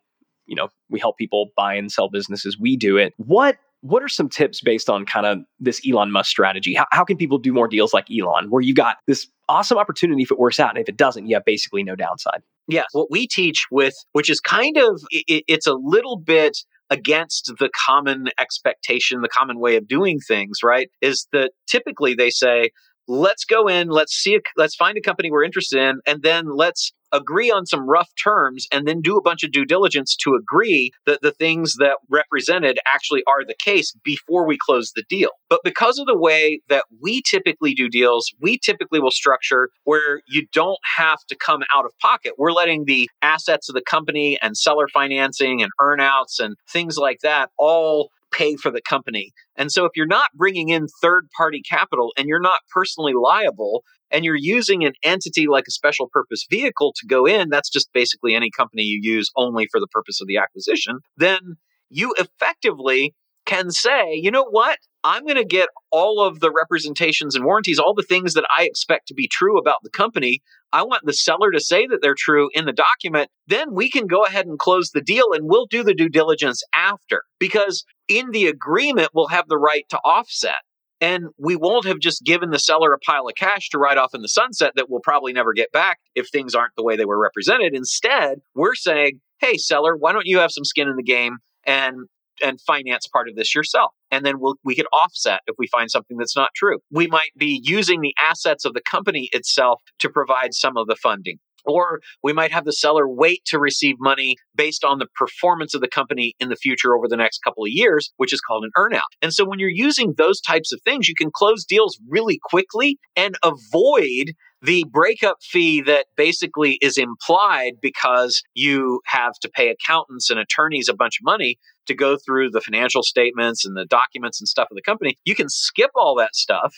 you 0.46 0.54
know 0.54 0.68
we 0.88 1.00
help 1.00 1.18
people 1.18 1.50
buy 1.56 1.74
and 1.74 1.90
sell 1.90 2.08
businesses 2.08 2.58
we 2.58 2.76
do 2.76 2.96
it 2.96 3.12
what 3.16 3.58
what 3.82 4.02
are 4.02 4.08
some 4.08 4.28
tips 4.28 4.60
based 4.60 4.90
on 4.90 5.04
kind 5.04 5.26
of 5.26 5.38
this 5.60 5.80
elon 5.88 6.10
musk 6.10 6.30
strategy 6.30 6.74
how, 6.74 6.86
how 6.92 7.04
can 7.04 7.16
people 7.16 7.38
do 7.38 7.52
more 7.52 7.68
deals 7.68 7.92
like 7.92 8.06
elon 8.10 8.50
where 8.50 8.62
you 8.62 8.74
got 8.74 8.96
this 9.06 9.26
awesome 9.48 9.78
opportunity 9.78 10.22
if 10.22 10.30
it 10.30 10.38
works 10.38 10.58
out 10.58 10.70
and 10.70 10.78
if 10.78 10.88
it 10.88 10.96
doesn't 10.96 11.26
you 11.26 11.36
have 11.36 11.44
basically 11.44 11.82
no 11.82 11.94
downside 11.94 12.40
yeah 12.68 12.84
what 12.92 13.10
we 13.10 13.26
teach 13.26 13.66
with 13.70 13.94
which 14.12 14.30
is 14.30 14.40
kind 14.40 14.76
of 14.76 15.02
it, 15.10 15.44
it's 15.46 15.66
a 15.66 15.74
little 15.74 16.16
bit 16.16 16.58
against 16.90 17.52
the 17.58 17.70
common 17.86 18.28
expectation, 18.38 19.20
the 19.20 19.28
common 19.28 19.58
way 19.58 19.76
of 19.76 19.88
doing 19.88 20.20
things, 20.20 20.58
right? 20.62 20.88
Is 21.00 21.26
that 21.32 21.50
typically 21.66 22.14
they 22.14 22.30
say, 22.30 22.70
let's 23.08 23.44
go 23.44 23.68
in, 23.68 23.88
let's 23.88 24.14
see, 24.14 24.36
a, 24.36 24.40
let's 24.56 24.74
find 24.74 24.96
a 24.96 25.00
company 25.00 25.30
we're 25.30 25.44
interested 25.44 25.80
in, 25.80 26.00
and 26.06 26.22
then 26.22 26.56
let's 26.56 26.92
agree 27.12 27.50
on 27.50 27.66
some 27.66 27.88
rough 27.88 28.10
terms 28.22 28.66
and 28.72 28.86
then 28.86 29.00
do 29.00 29.16
a 29.16 29.22
bunch 29.22 29.44
of 29.44 29.52
due 29.52 29.64
diligence 29.64 30.16
to 30.16 30.34
agree 30.34 30.90
that 31.06 31.20
the 31.22 31.30
things 31.30 31.76
that 31.76 31.96
represented 32.10 32.78
actually 32.86 33.22
are 33.28 33.44
the 33.46 33.54
case 33.54 33.94
before 34.04 34.46
we 34.46 34.58
close 34.66 34.92
the 34.94 35.04
deal. 35.08 35.30
But 35.48 35.60
because 35.64 35.98
of 35.98 36.06
the 36.06 36.18
way 36.18 36.60
that 36.68 36.84
we 37.00 37.22
typically 37.22 37.74
do 37.74 37.88
deals, 37.88 38.32
we 38.40 38.58
typically 38.58 39.00
will 39.00 39.10
structure 39.10 39.70
where 39.84 40.20
you 40.28 40.46
don't 40.52 40.78
have 40.96 41.18
to 41.28 41.36
come 41.36 41.62
out 41.74 41.84
of 41.84 41.92
pocket. 42.00 42.34
We're 42.38 42.52
letting 42.52 42.84
the 42.84 43.08
assets 43.22 43.68
of 43.68 43.74
the 43.74 43.82
company 43.82 44.38
and 44.42 44.56
seller 44.56 44.88
financing 44.88 45.62
and 45.62 45.70
earnouts 45.80 46.40
and 46.40 46.56
things 46.68 46.96
like 46.96 47.20
that 47.20 47.50
all 47.56 48.10
pay 48.36 48.56
for 48.56 48.70
the 48.70 48.82
company. 48.82 49.32
And 49.56 49.72
so 49.72 49.84
if 49.84 49.92
you're 49.94 50.06
not 50.06 50.30
bringing 50.34 50.68
in 50.68 50.86
third 51.00 51.28
party 51.36 51.62
capital 51.68 52.12
and 52.16 52.28
you're 52.28 52.40
not 52.40 52.60
personally 52.72 53.14
liable 53.14 53.82
and 54.10 54.24
you're 54.24 54.36
using 54.36 54.84
an 54.84 54.92
entity 55.02 55.46
like 55.46 55.64
a 55.66 55.72
special 55.72 56.08
purpose 56.12 56.46
vehicle 56.50 56.92
to 56.96 57.06
go 57.06 57.26
in, 57.26 57.48
that's 57.48 57.70
just 57.70 57.88
basically 57.92 58.34
any 58.34 58.50
company 58.56 58.82
you 58.82 59.00
use 59.02 59.30
only 59.36 59.66
for 59.70 59.80
the 59.80 59.88
purpose 59.88 60.20
of 60.20 60.26
the 60.26 60.36
acquisition, 60.36 60.98
then 61.16 61.56
you 61.88 62.14
effectively 62.18 63.14
can 63.46 63.70
say, 63.70 64.12
you 64.12 64.30
know 64.30 64.46
what? 64.50 64.78
I'm 65.04 65.22
going 65.22 65.36
to 65.36 65.44
get 65.44 65.68
all 65.92 66.20
of 66.20 66.40
the 66.40 66.50
representations 66.50 67.36
and 67.36 67.44
warranties, 67.44 67.78
all 67.78 67.94
the 67.94 68.02
things 68.02 68.34
that 68.34 68.44
I 68.50 68.64
expect 68.64 69.06
to 69.08 69.14
be 69.14 69.28
true 69.28 69.56
about 69.56 69.78
the 69.84 69.90
company. 69.90 70.40
I 70.72 70.82
want 70.82 71.02
the 71.04 71.12
seller 71.12 71.52
to 71.52 71.60
say 71.60 71.86
that 71.86 72.00
they're 72.02 72.16
true 72.18 72.48
in 72.52 72.64
the 72.64 72.72
document. 72.72 73.30
Then 73.46 73.72
we 73.72 73.88
can 73.88 74.08
go 74.08 74.24
ahead 74.24 74.46
and 74.46 74.58
close 74.58 74.90
the 74.90 75.00
deal 75.00 75.26
and 75.32 75.48
we'll 75.48 75.66
do 75.66 75.84
the 75.84 75.94
due 75.94 76.08
diligence 76.08 76.60
after 76.74 77.22
because 77.38 77.84
in 78.08 78.30
the 78.30 78.46
agreement, 78.46 79.10
we'll 79.14 79.28
have 79.28 79.48
the 79.48 79.58
right 79.58 79.84
to 79.90 79.98
offset. 79.98 80.56
And 81.00 81.26
we 81.38 81.56
won't 81.56 81.86
have 81.86 81.98
just 81.98 82.24
given 82.24 82.50
the 82.50 82.58
seller 82.58 82.94
a 82.94 82.98
pile 82.98 83.28
of 83.28 83.34
cash 83.36 83.68
to 83.70 83.78
write 83.78 83.98
off 83.98 84.14
in 84.14 84.22
the 84.22 84.28
sunset 84.28 84.72
that 84.76 84.88
we'll 84.88 85.00
probably 85.00 85.32
never 85.32 85.52
get 85.52 85.70
back 85.70 85.98
if 86.14 86.28
things 86.28 86.54
aren't 86.54 86.72
the 86.74 86.82
way 86.82 86.96
they 86.96 87.04
were 87.04 87.20
represented. 87.20 87.74
Instead, 87.74 88.38
we're 88.54 88.74
saying, 88.74 89.20
hey, 89.40 89.58
seller, 89.58 89.94
why 89.94 90.12
don't 90.12 90.26
you 90.26 90.38
have 90.38 90.52
some 90.52 90.64
skin 90.64 90.88
in 90.88 90.96
the 90.96 91.02
game 91.02 91.36
and 91.66 92.06
and 92.42 92.60
finance 92.60 93.06
part 93.06 93.28
of 93.28 93.34
this 93.34 93.54
yourself 93.54 93.92
and 94.10 94.24
then 94.24 94.38
we'll, 94.38 94.56
we 94.62 94.74
could 94.74 94.86
offset 94.92 95.40
if 95.46 95.54
we 95.58 95.66
find 95.66 95.90
something 95.90 96.16
that's 96.16 96.36
not 96.36 96.50
true 96.54 96.78
we 96.90 97.06
might 97.06 97.30
be 97.36 97.60
using 97.64 98.00
the 98.00 98.14
assets 98.20 98.64
of 98.64 98.74
the 98.74 98.82
company 98.82 99.28
itself 99.32 99.80
to 99.98 100.10
provide 100.10 100.52
some 100.52 100.76
of 100.76 100.86
the 100.86 100.96
funding 100.96 101.38
or 101.66 102.00
we 102.22 102.32
might 102.32 102.52
have 102.52 102.64
the 102.64 102.72
seller 102.72 103.08
wait 103.08 103.42
to 103.46 103.58
receive 103.58 103.96
money 103.98 104.36
based 104.54 104.84
on 104.84 104.98
the 104.98 105.06
performance 105.14 105.74
of 105.74 105.80
the 105.80 105.88
company 105.88 106.34
in 106.40 106.48
the 106.48 106.56
future 106.56 106.94
over 106.94 107.08
the 107.08 107.16
next 107.16 107.40
couple 107.42 107.64
of 107.64 107.70
years, 107.70 108.12
which 108.16 108.32
is 108.32 108.40
called 108.40 108.64
an 108.64 108.70
earnout. 108.76 109.00
And 109.22 109.32
so 109.32 109.44
when 109.44 109.58
you're 109.58 109.68
using 109.70 110.14
those 110.16 110.40
types 110.40 110.72
of 110.72 110.80
things, 110.84 111.08
you 111.08 111.14
can 111.14 111.30
close 111.32 111.64
deals 111.64 111.98
really 112.08 112.38
quickly 112.42 112.98
and 113.14 113.36
avoid 113.42 114.32
the 114.62 114.84
breakup 114.90 115.36
fee 115.42 115.82
that 115.82 116.06
basically 116.16 116.78
is 116.80 116.96
implied 116.96 117.74
because 117.80 118.42
you 118.54 119.00
have 119.06 119.34
to 119.42 119.50
pay 119.50 119.68
accountants 119.68 120.30
and 120.30 120.40
attorneys 120.40 120.88
a 120.88 120.94
bunch 120.94 121.18
of 121.20 121.24
money 121.24 121.56
to 121.86 121.94
go 121.94 122.16
through 122.16 122.50
the 122.50 122.60
financial 122.60 123.02
statements 123.02 123.64
and 123.64 123.76
the 123.76 123.84
documents 123.84 124.40
and 124.40 124.48
stuff 124.48 124.68
of 124.70 124.74
the 124.74 124.82
company. 124.82 125.18
You 125.24 125.34
can 125.34 125.48
skip 125.48 125.90
all 125.94 126.16
that 126.16 126.34
stuff 126.34 126.74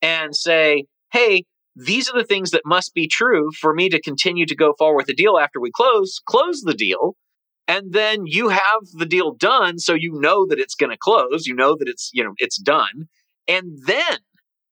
and 0.00 0.36
say, 0.36 0.84
hey, 1.12 1.44
these 1.74 2.08
are 2.10 2.18
the 2.18 2.26
things 2.26 2.50
that 2.50 2.62
must 2.64 2.94
be 2.94 3.08
true 3.08 3.50
for 3.58 3.74
me 3.74 3.88
to 3.88 4.00
continue 4.00 4.46
to 4.46 4.56
go 4.56 4.74
forward 4.78 4.96
with 4.96 5.06
the 5.06 5.14
deal 5.14 5.38
after 5.38 5.60
we 5.60 5.70
close, 5.70 6.20
close 6.26 6.60
the 6.60 6.74
deal. 6.74 7.14
And 7.68 7.92
then 7.92 8.22
you 8.26 8.48
have 8.48 8.82
the 8.92 9.06
deal 9.06 9.34
done. 9.34 9.78
So 9.78 9.94
you 9.94 10.12
know 10.20 10.46
that 10.48 10.58
it's 10.58 10.74
going 10.74 10.90
to 10.90 10.98
close. 11.00 11.46
You 11.46 11.54
know 11.54 11.76
that 11.78 11.88
it's, 11.88 12.10
you 12.12 12.22
know, 12.22 12.32
it's 12.38 12.60
done. 12.60 13.08
And 13.48 13.78
then 13.86 14.18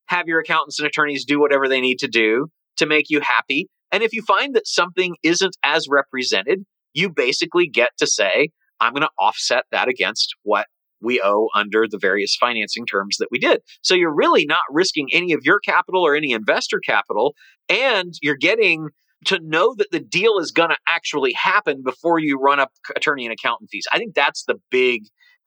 have 0.06 0.26
your 0.26 0.40
accountants 0.40 0.78
and 0.78 0.86
attorneys 0.86 1.24
do 1.24 1.40
whatever 1.40 1.68
they 1.68 1.80
need 1.80 2.00
to 2.00 2.08
do 2.08 2.48
to 2.76 2.86
make 2.86 3.06
you 3.08 3.20
happy. 3.20 3.68
And 3.92 4.02
if 4.02 4.12
you 4.12 4.22
find 4.22 4.54
that 4.54 4.66
something 4.66 5.16
isn't 5.22 5.56
as 5.64 5.86
represented, 5.88 6.64
you 6.92 7.10
basically 7.10 7.68
get 7.68 7.90
to 7.98 8.06
say, 8.06 8.50
I'm 8.80 8.92
going 8.92 9.02
to 9.02 9.10
offset 9.18 9.64
that 9.70 9.88
against 9.88 10.34
what 10.42 10.66
we 11.00 11.20
owe 11.22 11.48
under 11.54 11.86
the 11.88 11.98
various 11.98 12.36
financing 12.36 12.86
terms 12.86 13.16
that 13.18 13.28
we 13.30 13.38
did. 13.38 13.60
So 13.82 13.94
you're 13.94 14.14
really 14.14 14.46
not 14.46 14.62
risking 14.70 15.08
any 15.12 15.32
of 15.32 15.40
your 15.42 15.60
capital 15.60 16.04
or 16.06 16.14
any 16.14 16.32
investor 16.32 16.80
capital, 16.84 17.34
and 17.68 18.14
you're 18.22 18.36
getting 18.36 18.88
to 19.26 19.38
know 19.42 19.74
that 19.76 19.90
the 19.92 20.00
deal 20.00 20.38
is 20.38 20.50
going 20.50 20.70
to 20.70 20.78
actually 20.88 21.32
happen 21.34 21.82
before 21.84 22.18
you 22.18 22.38
run 22.38 22.58
up 22.58 22.70
attorney 22.96 23.26
and 23.26 23.32
accountant 23.32 23.70
fees. 23.70 23.84
I 23.92 23.98
think 23.98 24.14
that's 24.14 24.44
the 24.44 24.56
big 24.70 25.02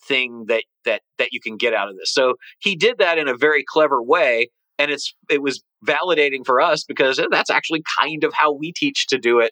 thing 0.07 0.45
that 0.47 0.63
that 0.85 1.01
that 1.17 1.29
you 1.31 1.39
can 1.41 1.57
get 1.57 1.73
out 1.73 1.89
of 1.89 1.95
this. 1.97 2.13
So 2.13 2.35
he 2.59 2.75
did 2.75 2.97
that 2.99 3.17
in 3.17 3.27
a 3.27 3.37
very 3.37 3.63
clever 3.67 4.03
way 4.03 4.49
and 4.79 4.91
it's 4.91 5.13
it 5.29 5.41
was 5.41 5.63
validating 5.87 6.45
for 6.45 6.61
us 6.61 6.83
because 6.83 7.19
eh, 7.19 7.25
that's 7.31 7.49
actually 7.49 7.83
kind 8.01 8.23
of 8.23 8.33
how 8.33 8.53
we 8.53 8.73
teach 8.75 9.07
to 9.07 9.17
do 9.17 9.39
it. 9.39 9.51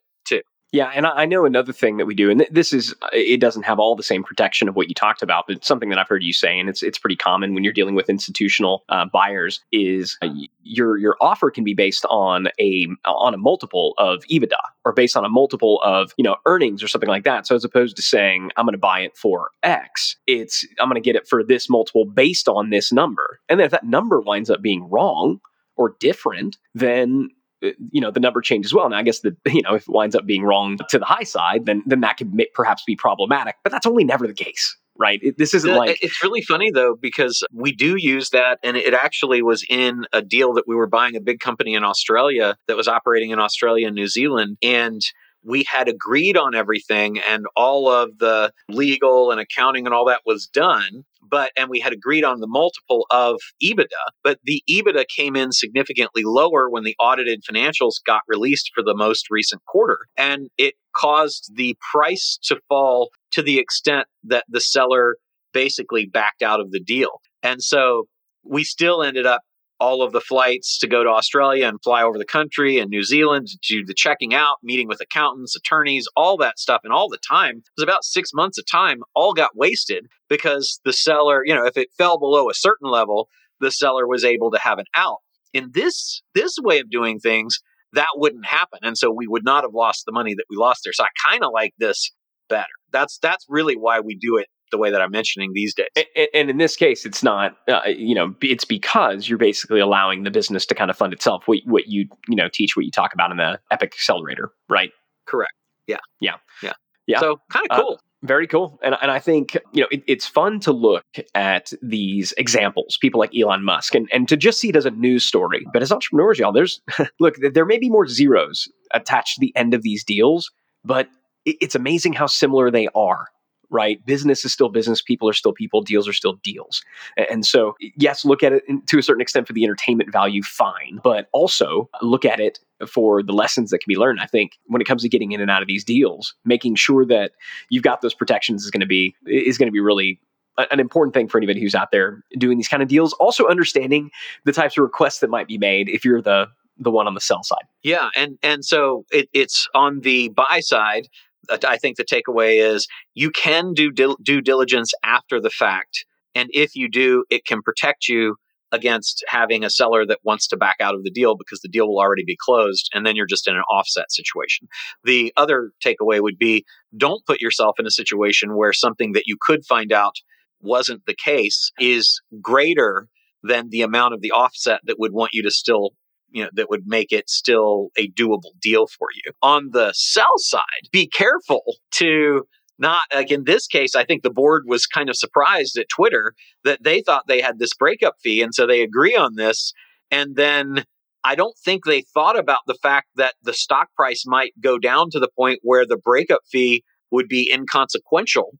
Yeah, 0.73 0.89
and 0.95 1.05
I 1.05 1.25
know 1.25 1.43
another 1.43 1.73
thing 1.73 1.97
that 1.97 2.05
we 2.05 2.15
do, 2.15 2.29
and 2.29 2.47
this 2.49 2.71
is 2.71 2.95
it 3.11 3.41
doesn't 3.41 3.63
have 3.63 3.77
all 3.77 3.93
the 3.93 4.03
same 4.03 4.23
protection 4.23 4.69
of 4.69 4.75
what 4.75 4.87
you 4.87 4.95
talked 4.95 5.21
about, 5.21 5.43
but 5.45 5.65
something 5.65 5.89
that 5.89 5.99
I've 5.99 6.07
heard 6.07 6.23
you 6.23 6.31
say, 6.31 6.57
and 6.57 6.69
it's 6.69 6.81
it's 6.81 6.97
pretty 6.97 7.17
common 7.17 7.53
when 7.53 7.65
you're 7.65 7.73
dealing 7.73 7.93
with 7.93 8.09
institutional 8.09 8.85
uh, 8.87 9.05
buyers, 9.11 9.59
is 9.73 10.17
uh, 10.21 10.29
your 10.63 10.95
your 10.95 11.17
offer 11.19 11.51
can 11.51 11.65
be 11.65 11.73
based 11.73 12.05
on 12.05 12.47
a 12.57 12.87
on 13.05 13.33
a 13.33 13.37
multiple 13.37 13.95
of 13.97 14.23
EBITDA 14.31 14.61
or 14.85 14.93
based 14.93 15.17
on 15.17 15.25
a 15.25 15.29
multiple 15.29 15.81
of 15.83 16.13
you 16.15 16.23
know 16.23 16.37
earnings 16.45 16.81
or 16.81 16.87
something 16.87 17.09
like 17.09 17.25
that. 17.25 17.45
So 17.45 17.55
as 17.55 17.65
opposed 17.65 17.97
to 17.97 18.01
saying 18.01 18.51
I'm 18.55 18.65
going 18.65 18.71
to 18.71 18.79
buy 18.79 19.01
it 19.01 19.17
for 19.17 19.49
X, 19.63 20.15
it's 20.25 20.65
I'm 20.79 20.87
going 20.87 21.01
to 21.01 21.05
get 21.05 21.17
it 21.17 21.27
for 21.27 21.43
this 21.43 21.69
multiple 21.69 22.05
based 22.05 22.47
on 22.47 22.69
this 22.69 22.93
number, 22.93 23.41
and 23.49 23.59
then 23.59 23.65
if 23.65 23.71
that 23.71 23.85
number 23.85 24.21
winds 24.21 24.49
up 24.49 24.61
being 24.61 24.89
wrong 24.89 25.41
or 25.75 25.95
different, 25.99 26.57
then 26.73 27.27
uh, 27.27 27.40
Uh, 27.63 27.69
you 27.91 28.01
know 28.01 28.11
the 28.11 28.19
number 28.19 28.41
changes 28.41 28.73
well. 28.73 28.89
Now, 28.89 28.97
I 28.97 29.03
guess 29.03 29.19
that 29.19 29.35
you 29.47 29.61
know 29.61 29.75
if 29.75 29.83
it 29.83 29.89
winds 29.89 30.15
up 30.15 30.25
being 30.25 30.43
wrong 30.43 30.77
to 30.89 30.99
the 30.99 31.05
high 31.05 31.23
side, 31.23 31.65
then 31.65 31.83
then 31.85 32.01
that 32.01 32.17
could 32.17 32.39
perhaps 32.53 32.83
be 32.85 32.95
problematic. 32.95 33.55
But 33.63 33.71
that's 33.71 33.85
only 33.85 34.03
never 34.03 34.27
the 34.27 34.33
case, 34.33 34.77
right? 34.97 35.19
It, 35.21 35.37
this 35.37 35.53
isn't 35.53 35.71
uh, 35.71 35.77
like 35.77 36.03
it's 36.03 36.23
really 36.23 36.41
funny 36.41 36.71
though 36.71 36.95
because 36.99 37.43
we 37.53 37.71
do 37.71 37.95
use 37.97 38.29
that, 38.31 38.59
and 38.63 38.77
it 38.77 38.93
actually 38.93 39.41
was 39.41 39.65
in 39.69 40.05
a 40.13 40.21
deal 40.21 40.53
that 40.53 40.67
we 40.67 40.75
were 40.75 40.87
buying 40.87 41.15
a 41.15 41.21
big 41.21 41.39
company 41.39 41.73
in 41.73 41.83
Australia 41.83 42.55
that 42.67 42.77
was 42.77 42.87
operating 42.87 43.31
in 43.31 43.39
Australia 43.39 43.87
and 43.87 43.95
New 43.95 44.07
Zealand, 44.07 44.57
and 44.61 45.01
we 45.43 45.63
had 45.63 45.87
agreed 45.87 46.37
on 46.37 46.53
everything 46.53 47.19
and 47.19 47.47
all 47.55 47.89
of 47.89 48.19
the 48.19 48.51
legal 48.69 49.31
and 49.31 49.39
accounting 49.39 49.87
and 49.87 49.93
all 49.93 50.05
that 50.05 50.21
was 50.25 50.47
done 50.47 51.03
but 51.31 51.51
and 51.57 51.69
we 51.69 51.79
had 51.79 51.93
agreed 51.93 52.23
on 52.23 52.39
the 52.39 52.47
multiple 52.47 53.07
of 53.09 53.39
EBITDA 53.63 53.87
but 54.23 54.37
the 54.43 54.61
EBITDA 54.69 55.05
came 55.15 55.35
in 55.35 55.51
significantly 55.51 56.23
lower 56.23 56.69
when 56.69 56.83
the 56.83 56.95
audited 56.99 57.43
financials 57.49 57.95
got 58.05 58.21
released 58.27 58.69
for 58.75 58.83
the 58.83 58.95
most 58.95 59.27
recent 59.31 59.63
quarter 59.65 59.97
and 60.17 60.49
it 60.57 60.75
caused 60.95 61.51
the 61.55 61.75
price 61.91 62.37
to 62.43 62.59
fall 62.67 63.09
to 63.31 63.41
the 63.41 63.57
extent 63.57 64.07
that 64.23 64.43
the 64.49 64.61
seller 64.61 65.15
basically 65.53 66.05
backed 66.05 66.41
out 66.41 66.59
of 66.59 66.71
the 66.71 66.79
deal. 66.79 67.21
And 67.43 67.61
so 67.61 68.05
we 68.43 68.63
still 68.63 69.03
ended 69.03 69.25
up 69.25 69.41
all 69.81 70.03
of 70.03 70.11
the 70.11 70.21
flights 70.21 70.77
to 70.77 70.87
go 70.87 71.03
to 71.03 71.09
Australia 71.09 71.67
and 71.67 71.81
fly 71.83 72.03
over 72.03 72.19
the 72.19 72.23
country 72.23 72.77
and 72.77 72.91
New 72.91 73.01
Zealand 73.03 73.47
to 73.47 73.57
do 73.67 73.83
the 73.83 73.95
checking 73.95 74.31
out, 74.31 74.57
meeting 74.61 74.87
with 74.87 75.01
accountants, 75.01 75.55
attorneys, 75.55 76.07
all 76.15 76.37
that 76.37 76.59
stuff, 76.59 76.81
and 76.83 76.93
all 76.93 77.09
the 77.09 77.17
time. 77.27 77.57
It 77.57 77.63
was 77.75 77.83
about 77.83 78.03
six 78.03 78.29
months 78.31 78.59
of 78.59 78.65
time, 78.71 78.99
all 79.15 79.33
got 79.33 79.57
wasted 79.57 80.05
because 80.29 80.79
the 80.85 80.93
seller, 80.93 81.43
you 81.43 81.55
know, 81.55 81.65
if 81.65 81.77
it 81.77 81.89
fell 81.97 82.19
below 82.19 82.47
a 82.47 82.53
certain 82.53 82.91
level, 82.91 83.27
the 83.59 83.71
seller 83.71 84.07
was 84.07 84.23
able 84.23 84.51
to 84.51 84.59
have 84.59 84.77
an 84.77 84.85
out. 84.95 85.17
In 85.51 85.71
this 85.73 86.21
this 86.35 86.55
way 86.61 86.79
of 86.79 86.91
doing 86.91 87.19
things, 87.19 87.57
that 87.93 88.07
wouldn't 88.15 88.45
happen, 88.45 88.79
and 88.83 88.97
so 88.97 89.11
we 89.11 89.27
would 89.27 89.43
not 89.43 89.63
have 89.63 89.73
lost 89.73 90.03
the 90.05 90.13
money 90.13 90.35
that 90.35 90.45
we 90.49 90.57
lost 90.57 90.81
there. 90.85 90.93
So 90.93 91.03
I 91.03 91.09
kind 91.27 91.43
of 91.43 91.49
like 91.51 91.73
this 91.79 92.11
better. 92.49 92.69
That's 92.93 93.17
that's 93.17 93.45
really 93.49 93.75
why 93.75 93.99
we 93.99 94.15
do 94.15 94.37
it 94.37 94.47
the 94.71 94.77
way 94.77 94.89
that 94.89 95.01
I'm 95.01 95.11
mentioning 95.11 95.51
these 95.53 95.73
days. 95.73 95.87
And, 95.95 96.27
and 96.33 96.49
in 96.49 96.57
this 96.57 96.75
case, 96.75 97.05
it's 97.05 97.23
not, 97.23 97.55
uh, 97.67 97.81
you 97.87 98.15
know, 98.15 98.33
it's 98.41 98.65
because 98.65 99.29
you're 99.29 99.37
basically 99.37 99.79
allowing 99.79 100.23
the 100.23 100.31
business 100.31 100.65
to 100.67 100.75
kind 100.75 100.89
of 100.89 100.97
fund 100.97 101.13
itself. 101.13 101.47
What, 101.47 101.59
what 101.65 101.87
you, 101.87 102.07
you 102.27 102.35
know, 102.35 102.49
teach, 102.51 102.75
what 102.75 102.85
you 102.85 102.91
talk 102.91 103.13
about 103.13 103.31
in 103.31 103.37
the 103.37 103.59
Epic 103.71 103.93
Accelerator, 103.93 104.51
right? 104.69 104.91
Correct. 105.27 105.53
Yeah. 105.87 105.97
Yeah. 106.19 106.35
Yeah. 106.63 106.73
Yeah. 107.07 107.19
So 107.19 107.37
kind 107.51 107.67
of 107.69 107.77
cool. 107.77 107.93
Uh, 107.95 107.97
Very 108.23 108.47
cool. 108.47 108.79
And, 108.83 108.95
and 109.01 109.09
I 109.09 109.19
think, 109.19 109.57
you 109.73 109.81
know, 109.81 109.87
it, 109.91 110.03
it's 110.07 110.27
fun 110.27 110.59
to 110.61 110.71
look 110.71 111.05
at 111.33 111.73
these 111.81 112.33
examples, 112.37 112.97
people 113.01 113.19
like 113.19 113.35
Elon 113.35 113.63
Musk, 113.63 113.95
and, 113.95 114.07
and 114.13 114.27
to 114.29 114.37
just 114.37 114.59
see 114.59 114.69
it 114.69 114.75
as 114.75 114.85
a 114.85 114.91
news 114.91 115.25
story. 115.25 115.65
But 115.73 115.81
as 115.81 115.91
entrepreneurs, 115.91 116.37
y'all, 116.39 116.51
there's, 116.53 116.81
look, 117.19 117.35
there 117.53 117.65
may 117.65 117.79
be 117.79 117.89
more 117.89 118.07
zeros 118.07 118.67
attached 118.93 119.35
to 119.35 119.39
the 119.41 119.55
end 119.55 119.73
of 119.73 119.81
these 119.81 120.03
deals, 120.03 120.51
but 120.85 121.09
it, 121.45 121.57
it's 121.61 121.75
amazing 121.75 122.13
how 122.13 122.27
similar 122.27 122.69
they 122.69 122.87
are 122.93 123.27
right? 123.71 124.05
Business 124.05 124.45
is 124.45 124.53
still 124.53 124.69
business, 124.69 125.01
people 125.01 125.27
are 125.29 125.33
still 125.33 125.53
people, 125.53 125.81
deals 125.81 126.07
are 126.07 126.13
still 126.13 126.33
deals. 126.43 126.83
And 127.29 127.45
so, 127.45 127.75
yes, 127.95 128.25
look 128.25 128.43
at 128.43 128.53
it 128.53 128.63
to 128.87 128.99
a 128.99 129.03
certain 129.03 129.21
extent 129.21 129.47
for 129.47 129.53
the 129.53 129.63
entertainment 129.63 130.11
value, 130.11 130.43
fine, 130.43 130.99
but 131.03 131.27
also 131.31 131.89
look 132.01 132.25
at 132.25 132.39
it 132.39 132.59
for 132.87 133.23
the 133.23 133.33
lessons 133.33 133.69
that 133.69 133.79
can 133.79 133.87
be 133.87 133.95
learned. 133.95 134.19
I 134.19 134.25
think 134.25 134.59
when 134.65 134.81
it 134.81 134.85
comes 134.85 135.03
to 135.03 135.09
getting 135.09 135.31
in 135.31 135.41
and 135.41 135.49
out 135.49 135.61
of 135.61 135.67
these 135.67 135.83
deals, 135.83 136.35
making 136.45 136.75
sure 136.75 137.05
that 137.05 137.31
you've 137.69 137.83
got 137.83 138.01
those 138.01 138.13
protections 138.13 138.63
is 138.63 138.71
going 138.71 138.81
to 138.81 138.87
be 138.87 139.15
is 139.25 139.57
going 139.57 139.67
to 139.67 139.71
be 139.71 139.79
really 139.79 140.19
an 140.57 140.79
important 140.79 141.13
thing 141.13 141.27
for 141.27 141.37
anybody 141.37 141.61
who's 141.61 141.75
out 141.75 141.91
there 141.91 142.23
doing 142.37 142.57
these 142.57 142.67
kind 142.67 142.83
of 142.83 142.89
deals. 142.89 143.13
Also 143.13 143.47
understanding 143.47 144.11
the 144.43 144.51
types 144.51 144.77
of 144.77 144.83
requests 144.83 145.19
that 145.19 145.29
might 145.29 145.47
be 145.47 145.57
made 145.57 145.89
if 145.89 146.03
you're 146.03 146.21
the 146.21 146.47
the 146.77 146.91
one 146.91 147.07
on 147.07 147.13
the 147.13 147.21
sell 147.21 147.43
side. 147.43 147.65
Yeah, 147.83 148.09
and 148.15 148.37
and 148.41 148.65
so 148.65 149.05
it, 149.11 149.29
it's 149.33 149.67
on 149.73 150.01
the 150.01 150.29
buy 150.29 150.59
side. 150.61 151.07
Uh, 151.51 151.57
I 151.67 151.77
think 151.77 151.97
the 151.97 152.05
takeaway 152.05 152.73
is 152.73 152.87
you 153.13 153.29
can 153.31 153.73
do 153.73 153.91
due 153.91 154.41
diligence 154.41 154.93
after 155.03 155.39
the 155.39 155.49
fact, 155.49 156.05
and 156.33 156.49
if 156.53 156.75
you 156.75 156.89
do, 156.89 157.25
it 157.29 157.45
can 157.45 157.61
protect 157.61 158.07
you 158.07 158.37
against 158.71 159.23
having 159.27 159.63
a 159.63 159.69
seller 159.69 160.05
that 160.05 160.19
wants 160.23 160.47
to 160.47 160.57
back 160.57 160.77
out 160.79 160.95
of 160.95 161.03
the 161.03 161.11
deal 161.11 161.35
because 161.35 161.59
the 161.59 161.67
deal 161.67 161.87
will 161.87 161.99
already 161.99 162.23
be 162.23 162.37
closed 162.39 162.89
and 162.93 163.05
then 163.05 163.15
you're 163.15 163.25
just 163.25 163.47
in 163.47 163.55
an 163.55 163.63
offset 163.69 164.11
situation. 164.11 164.67
The 165.03 165.33
other 165.35 165.71
takeaway 165.85 166.21
would 166.21 166.37
be 166.37 166.65
don't 166.95 167.25
put 167.25 167.41
yourself 167.41 167.79
in 167.79 167.85
a 167.85 167.91
situation 167.91 168.55
where 168.55 168.73
something 168.73 169.11
that 169.11 169.27
you 169.27 169.35
could 169.39 169.65
find 169.65 169.91
out 169.91 170.15
wasn't 170.61 171.05
the 171.05 171.15
case 171.15 171.71
is 171.79 172.21
greater 172.41 173.07
than 173.43 173.69
the 173.69 173.81
amount 173.81 174.13
of 174.13 174.21
the 174.21 174.31
offset 174.31 174.79
that 174.85 174.99
would 174.99 175.11
want 175.11 175.33
you 175.33 175.43
to 175.43 175.51
still 175.51 175.91
you 176.31 176.43
know 176.43 176.49
that 176.53 176.69
would 176.69 176.83
make 176.85 177.11
it 177.11 177.29
still 177.29 177.89
a 177.97 178.09
doable 178.11 178.59
deal 178.61 178.87
for 178.87 179.07
you. 179.13 179.31
On 179.41 179.69
the 179.71 179.93
sell 179.93 180.37
side, 180.37 180.89
be 180.91 181.07
careful 181.07 181.63
to 181.91 182.43
not 182.81 183.03
like 183.13 183.31
in 183.31 183.43
this 183.45 183.67
case 183.67 183.95
i 183.95 184.03
think 184.03 184.23
the 184.23 184.31
board 184.31 184.63
was 184.65 184.85
kind 184.85 185.09
of 185.09 185.15
surprised 185.15 185.77
at 185.77 185.87
twitter 185.87 186.33
that 186.65 186.83
they 186.83 187.01
thought 187.01 187.27
they 187.27 187.39
had 187.39 187.59
this 187.59 187.73
breakup 187.75 188.15
fee 188.21 188.41
and 188.41 188.53
so 188.53 188.65
they 188.65 188.81
agree 188.81 189.15
on 189.15 189.35
this 189.35 189.71
and 190.09 190.35
then 190.35 190.83
i 191.23 191.35
don't 191.35 191.55
think 191.63 191.85
they 191.85 192.01
thought 192.13 192.37
about 192.37 192.61
the 192.67 192.77
fact 192.81 193.07
that 193.15 193.35
the 193.43 193.53
stock 193.53 193.87
price 193.95 194.23
might 194.25 194.53
go 194.59 194.77
down 194.77 195.09
to 195.11 195.19
the 195.19 195.29
point 195.37 195.59
where 195.61 195.85
the 195.85 195.97
breakup 195.97 196.41
fee 196.51 196.83
would 197.11 197.27
be 197.27 197.51
inconsequential 197.53 198.51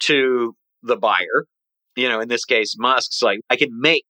to 0.00 0.54
the 0.82 0.96
buyer 0.96 1.44
you 1.96 2.08
know 2.08 2.20
in 2.20 2.28
this 2.28 2.44
case 2.44 2.74
musk's 2.78 3.22
like 3.22 3.40
i 3.50 3.56
can 3.56 3.70
make 3.78 4.04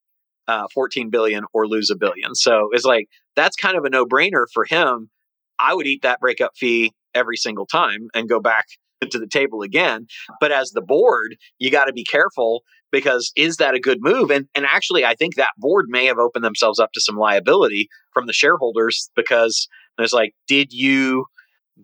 uh, 0.48 0.66
14 0.74 1.10
billion 1.10 1.44
or 1.52 1.66
lose 1.66 1.90
a 1.90 1.96
billion. 1.96 2.34
So 2.34 2.68
it's 2.72 2.84
like 2.84 3.06
that's 3.34 3.56
kind 3.56 3.76
of 3.76 3.84
a 3.84 3.90
no 3.90 4.04
brainer 4.06 4.46
for 4.52 4.64
him. 4.64 5.10
I 5.58 5.74
would 5.74 5.86
eat 5.86 6.02
that 6.02 6.20
breakup 6.20 6.52
fee 6.56 6.92
every 7.14 7.36
single 7.36 7.66
time 7.66 8.08
and 8.14 8.28
go 8.28 8.40
back 8.40 8.66
to 9.10 9.18
the 9.18 9.26
table 9.26 9.62
again. 9.62 10.06
But 10.40 10.52
as 10.52 10.70
the 10.70 10.82
board, 10.82 11.36
you 11.58 11.70
got 11.70 11.86
to 11.86 11.92
be 11.92 12.04
careful 12.04 12.62
because 12.92 13.32
is 13.36 13.56
that 13.56 13.74
a 13.74 13.80
good 13.80 13.98
move? 14.00 14.30
And 14.30 14.46
and 14.54 14.64
actually, 14.64 15.04
I 15.04 15.14
think 15.14 15.34
that 15.36 15.50
board 15.58 15.86
may 15.88 16.06
have 16.06 16.18
opened 16.18 16.44
themselves 16.44 16.78
up 16.78 16.92
to 16.94 17.00
some 17.00 17.16
liability 17.16 17.88
from 18.12 18.26
the 18.26 18.32
shareholders 18.32 19.10
because 19.16 19.68
it's 19.98 20.12
like, 20.12 20.32
did 20.46 20.72
you 20.72 21.26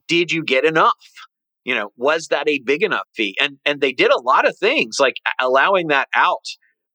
did 0.08 0.32
you 0.32 0.44
get 0.44 0.64
enough? 0.64 0.94
You 1.64 1.74
know, 1.74 1.90
was 1.96 2.28
that 2.28 2.48
a 2.48 2.60
big 2.64 2.82
enough 2.82 3.06
fee? 3.14 3.36
And 3.40 3.58
and 3.64 3.80
they 3.80 3.92
did 3.92 4.10
a 4.10 4.20
lot 4.20 4.46
of 4.46 4.56
things 4.56 4.96
like 5.00 5.14
allowing 5.40 5.88
that 5.88 6.08
out 6.14 6.44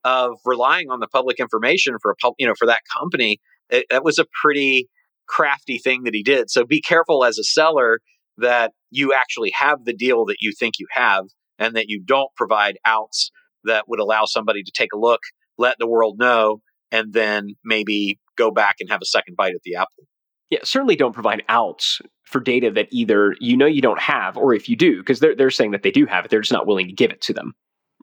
of 0.07 0.37
relying 0.45 0.89
on 0.89 0.99
the 0.99 1.07
public 1.07 1.39
information 1.39 1.95
for 2.01 2.11
a 2.11 2.15
pub, 2.15 2.33
you 2.37 2.47
know 2.47 2.53
for 2.57 2.67
that 2.67 2.81
company 2.97 3.39
it, 3.69 3.85
that 3.89 4.03
was 4.03 4.17
a 4.19 4.25
pretty 4.41 4.87
crafty 5.27 5.77
thing 5.77 6.03
that 6.03 6.13
he 6.13 6.23
did. 6.23 6.49
So 6.49 6.65
be 6.65 6.81
careful 6.81 7.25
as 7.25 7.37
a 7.37 7.43
seller 7.43 7.99
that 8.37 8.71
you 8.91 9.13
actually 9.13 9.51
have 9.53 9.83
the 9.83 9.93
deal 9.93 10.25
that 10.25 10.37
you 10.39 10.53
think 10.57 10.75
you 10.79 10.87
have 10.91 11.25
and 11.59 11.75
that 11.75 11.89
you 11.89 12.01
don't 12.03 12.29
provide 12.35 12.77
outs 12.85 13.31
that 13.65 13.85
would 13.89 13.99
allow 13.99 14.25
somebody 14.25 14.63
to 14.63 14.71
take 14.73 14.93
a 14.93 14.97
look 14.97 15.19
let 15.57 15.75
the 15.79 15.87
world 15.87 16.17
know 16.19 16.61
and 16.91 17.13
then 17.13 17.55
maybe 17.65 18.19
go 18.37 18.51
back 18.51 18.75
and 18.79 18.89
have 18.89 19.01
a 19.01 19.05
second 19.05 19.35
bite 19.35 19.55
at 19.55 19.61
the 19.63 19.75
apple. 19.75 20.05
Yeah 20.49 20.59
certainly 20.63 20.95
don't 20.95 21.13
provide 21.13 21.43
outs 21.49 21.99
for 22.23 22.39
data 22.39 22.71
that 22.71 22.87
either 22.91 23.35
you 23.39 23.57
know 23.57 23.65
you 23.65 23.81
don't 23.81 23.99
have 23.99 24.37
or 24.37 24.53
if 24.53 24.69
you 24.69 24.75
do 24.75 24.99
because 24.99 25.19
they're, 25.19 25.35
they're 25.35 25.51
saying 25.51 25.71
that 25.71 25.83
they 25.83 25.91
do 25.91 26.05
have 26.05 26.25
it 26.25 26.31
they're 26.31 26.41
just 26.41 26.53
not 26.53 26.67
willing 26.67 26.87
to 26.87 26.93
give 26.93 27.11
it 27.11 27.21
to 27.21 27.33
them 27.33 27.53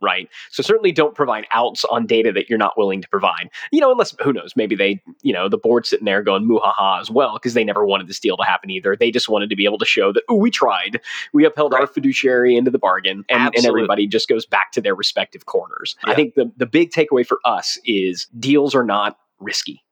right? 0.05 0.29
So 0.51 0.63
certainly 0.63 0.93
don't 0.93 1.15
provide 1.15 1.47
outs 1.53 1.85
on 1.87 2.07
data 2.07 2.33
that 2.33 2.49
you're 2.49 2.59
not 2.59 2.77
willing 2.77 3.01
to 3.03 3.09
provide. 3.09 3.51
You 3.73 3.81
know, 3.81 3.91
unless 3.91 4.15
who 4.23 4.33
knows, 4.33 4.55
maybe 4.55 4.77
they, 4.77 5.03
you 5.23 5.33
know, 5.33 5.49
the 5.49 5.59
board 5.59 5.87
sitting 5.87 6.05
there 6.05 6.23
going 6.23 6.47
muhaha 6.47 7.01
as 7.01 7.11
well 7.11 7.35
because 7.35 7.55
they 7.55 7.65
never 7.65 7.85
wanted 7.85 8.07
this 8.07 8.21
deal 8.21 8.37
to 8.37 8.45
happen 8.45 8.71
either. 8.71 8.97
They 8.97 9.11
just 9.11 9.29
wanted 9.29 9.51
to 9.51 9.57
be 9.57 9.65
able 9.65 9.79
to 9.79 9.87
show 9.87 10.13
that 10.13 10.23
oh, 10.29 10.37
we 10.37 10.51
tried, 10.51 11.01
we 11.33 11.45
upheld 11.45 11.73
right. 11.73 11.81
our 11.81 11.87
fiduciary 11.87 12.57
into 12.57 12.71
the 12.71 12.79
bargain, 12.79 13.25
and, 13.29 13.55
and 13.57 13.67
everybody 13.67 14.07
just 14.07 14.29
goes 14.29 14.47
back 14.47 14.73
to 14.73 14.81
their 14.81 14.95
respective 14.95 15.47
corners. 15.47 15.97
Yeah. 16.05 16.13
I 16.13 16.15
think 16.15 16.35
the 16.35 16.53
the 16.57 16.67
big 16.67 16.91
takeaway 16.91 17.27
for 17.27 17.41
us 17.45 17.79
is 17.85 18.27
deals 18.39 18.75
are 18.75 18.85
not 18.85 19.19
risky 19.41 19.85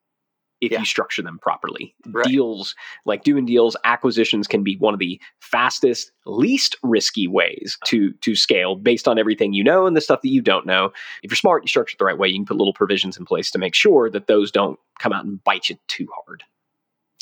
if 0.62 0.70
yeah. 0.70 0.78
you 0.78 0.86
structure 0.86 1.22
them 1.22 1.38
properly. 1.40 1.94
Right. 2.06 2.24
Deals, 2.24 2.74
like 3.04 3.24
doing 3.24 3.44
deals, 3.44 3.76
acquisitions 3.84 4.46
can 4.46 4.62
be 4.62 4.76
one 4.76 4.94
of 4.94 5.00
the 5.00 5.20
fastest, 5.40 6.12
least 6.24 6.76
risky 6.82 7.26
ways 7.26 7.76
to 7.86 8.12
to 8.12 8.34
scale 8.36 8.76
based 8.76 9.08
on 9.08 9.18
everything 9.18 9.52
you 9.52 9.64
know 9.64 9.86
and 9.86 9.96
the 9.96 10.00
stuff 10.00 10.22
that 10.22 10.30
you 10.30 10.40
don't 10.40 10.64
know. 10.64 10.92
If 11.22 11.30
you're 11.30 11.36
smart, 11.36 11.64
you 11.64 11.68
structure 11.68 11.94
it 11.94 11.98
the 11.98 12.04
right 12.04 12.16
way, 12.16 12.28
you 12.28 12.36
can 12.36 12.46
put 12.46 12.56
little 12.56 12.72
provisions 12.72 13.18
in 13.18 13.26
place 13.26 13.50
to 13.50 13.58
make 13.58 13.74
sure 13.74 14.08
that 14.08 14.28
those 14.28 14.50
don't 14.52 14.78
come 15.00 15.12
out 15.12 15.24
and 15.24 15.42
bite 15.42 15.68
you 15.68 15.76
too 15.88 16.06
hard. 16.14 16.44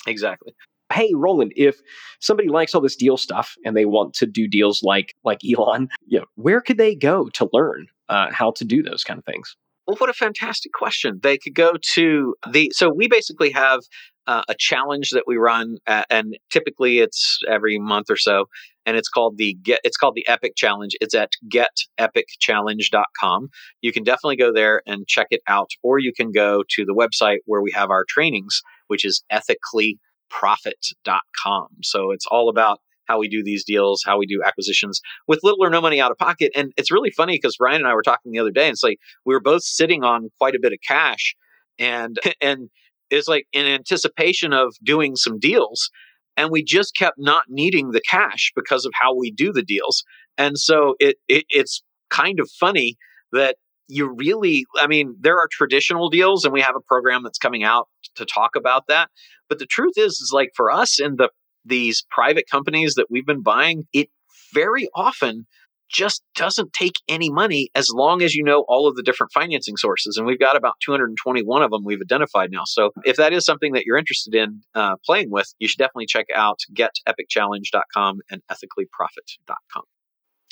Exactly. 0.06 0.54
Hey, 0.92 1.12
Roland, 1.14 1.52
if 1.56 1.80
somebody 2.18 2.48
likes 2.48 2.74
all 2.74 2.80
this 2.80 2.96
deal 2.96 3.16
stuff 3.16 3.56
and 3.64 3.76
they 3.76 3.86
want 3.86 4.12
to 4.14 4.26
do 4.26 4.46
deals 4.46 4.82
like 4.82 5.14
like 5.24 5.40
Elon, 5.50 5.88
you 6.06 6.18
know, 6.18 6.26
where 6.34 6.60
could 6.60 6.76
they 6.76 6.94
go 6.94 7.30
to 7.30 7.48
learn 7.54 7.86
uh, 8.10 8.30
how 8.30 8.50
to 8.52 8.64
do 8.64 8.82
those 8.82 9.02
kind 9.02 9.18
of 9.18 9.24
things? 9.24 9.56
Well, 9.90 9.98
what 9.98 10.08
a 10.08 10.12
fantastic 10.12 10.72
question. 10.72 11.18
They 11.20 11.36
could 11.36 11.56
go 11.56 11.72
to 11.94 12.36
the, 12.48 12.70
so 12.72 12.92
we 12.94 13.08
basically 13.08 13.50
have 13.50 13.80
uh, 14.28 14.42
a 14.48 14.54
challenge 14.56 15.10
that 15.10 15.24
we 15.26 15.36
run, 15.36 15.78
uh, 15.84 16.04
and 16.08 16.38
typically 16.48 17.00
it's 17.00 17.40
every 17.48 17.76
month 17.76 18.06
or 18.08 18.16
so, 18.16 18.44
and 18.86 18.96
it's 18.96 19.08
called 19.08 19.36
the 19.36 19.56
get, 19.64 19.80
it's 19.82 19.96
called 19.96 20.14
the 20.14 20.28
Epic 20.28 20.52
Challenge. 20.54 20.92
It's 21.00 21.12
at 21.12 21.30
getepicchallenge.com. 21.52 23.48
You 23.80 23.92
can 23.92 24.04
definitely 24.04 24.36
go 24.36 24.52
there 24.54 24.80
and 24.86 25.08
check 25.08 25.26
it 25.32 25.40
out, 25.48 25.70
or 25.82 25.98
you 25.98 26.12
can 26.12 26.30
go 26.30 26.62
to 26.68 26.84
the 26.84 26.94
website 26.94 27.38
where 27.46 27.60
we 27.60 27.72
have 27.72 27.90
our 27.90 28.04
trainings, 28.08 28.62
which 28.86 29.04
is 29.04 29.24
ethicallyprofit.com. 29.32 31.66
So 31.82 32.12
it's 32.12 32.26
all 32.30 32.48
about 32.48 32.78
how 33.10 33.18
we 33.18 33.28
do 33.28 33.42
these 33.42 33.64
deals, 33.64 34.02
how 34.06 34.18
we 34.18 34.26
do 34.26 34.40
acquisitions 34.44 35.00
with 35.26 35.40
little 35.42 35.64
or 35.64 35.70
no 35.70 35.80
money 35.80 36.00
out 36.00 36.12
of 36.12 36.18
pocket. 36.18 36.52
And 36.54 36.72
it's 36.76 36.92
really 36.92 37.10
funny 37.10 37.34
because 37.34 37.56
Ryan 37.58 37.80
and 37.80 37.88
I 37.88 37.94
were 37.94 38.02
talking 38.02 38.30
the 38.30 38.38
other 38.38 38.52
day, 38.52 38.66
and 38.66 38.72
it's 38.72 38.84
like 38.84 38.98
we 39.26 39.34
were 39.34 39.40
both 39.40 39.62
sitting 39.62 40.04
on 40.04 40.28
quite 40.38 40.54
a 40.54 40.60
bit 40.60 40.72
of 40.72 40.78
cash, 40.86 41.34
and 41.78 42.18
and 42.40 42.70
it's 43.10 43.28
like 43.28 43.46
in 43.52 43.66
anticipation 43.66 44.52
of 44.52 44.74
doing 44.84 45.16
some 45.16 45.38
deals, 45.40 45.90
and 46.36 46.50
we 46.50 46.62
just 46.62 46.94
kept 46.96 47.16
not 47.18 47.44
needing 47.48 47.90
the 47.90 48.02
cash 48.08 48.52
because 48.54 48.84
of 48.84 48.92
how 49.00 49.16
we 49.16 49.32
do 49.32 49.52
the 49.52 49.62
deals. 49.62 50.04
And 50.38 50.56
so 50.56 50.94
it, 51.00 51.16
it 51.26 51.44
it's 51.48 51.82
kind 52.10 52.38
of 52.40 52.48
funny 52.58 52.96
that 53.32 53.56
you 53.90 54.14
really 54.16 54.64
i 54.78 54.86
mean 54.86 55.16
there 55.20 55.36
are 55.36 55.48
traditional 55.50 56.08
deals 56.08 56.44
and 56.44 56.52
we 56.52 56.60
have 56.60 56.76
a 56.76 56.80
program 56.80 57.22
that's 57.24 57.38
coming 57.38 57.64
out 57.64 57.88
to 58.14 58.24
talk 58.24 58.52
about 58.56 58.84
that 58.86 59.08
but 59.48 59.58
the 59.58 59.66
truth 59.66 59.94
is 59.96 60.12
is 60.12 60.30
like 60.32 60.50
for 60.54 60.70
us 60.70 61.00
in 61.00 61.16
the 61.16 61.28
these 61.64 62.04
private 62.10 62.44
companies 62.50 62.94
that 62.94 63.06
we've 63.10 63.26
been 63.26 63.42
buying, 63.42 63.86
it 63.92 64.08
very 64.54 64.88
often 64.94 65.46
just 65.90 66.22
doesn't 66.36 66.72
take 66.72 66.94
any 67.08 67.30
money 67.30 67.68
as 67.74 67.90
long 67.92 68.22
as 68.22 68.34
you 68.34 68.44
know 68.44 68.64
all 68.68 68.86
of 68.86 68.94
the 68.94 69.02
different 69.02 69.32
financing 69.32 69.76
sources. 69.76 70.16
And 70.16 70.26
we've 70.26 70.38
got 70.38 70.56
about 70.56 70.74
221 70.84 71.62
of 71.62 71.70
them 71.70 71.84
we've 71.84 72.00
identified 72.00 72.50
now. 72.52 72.62
So 72.64 72.92
if 73.04 73.16
that 73.16 73.32
is 73.32 73.44
something 73.44 73.72
that 73.72 73.84
you're 73.84 73.98
interested 73.98 74.34
in 74.34 74.62
uh, 74.74 74.96
playing 75.04 75.30
with, 75.30 75.52
you 75.58 75.66
should 75.66 75.78
definitely 75.78 76.06
check 76.06 76.26
out 76.34 76.60
getepicchallenge.com 76.72 78.20
and 78.30 78.40
ethicallyprofit.com. 78.50 79.82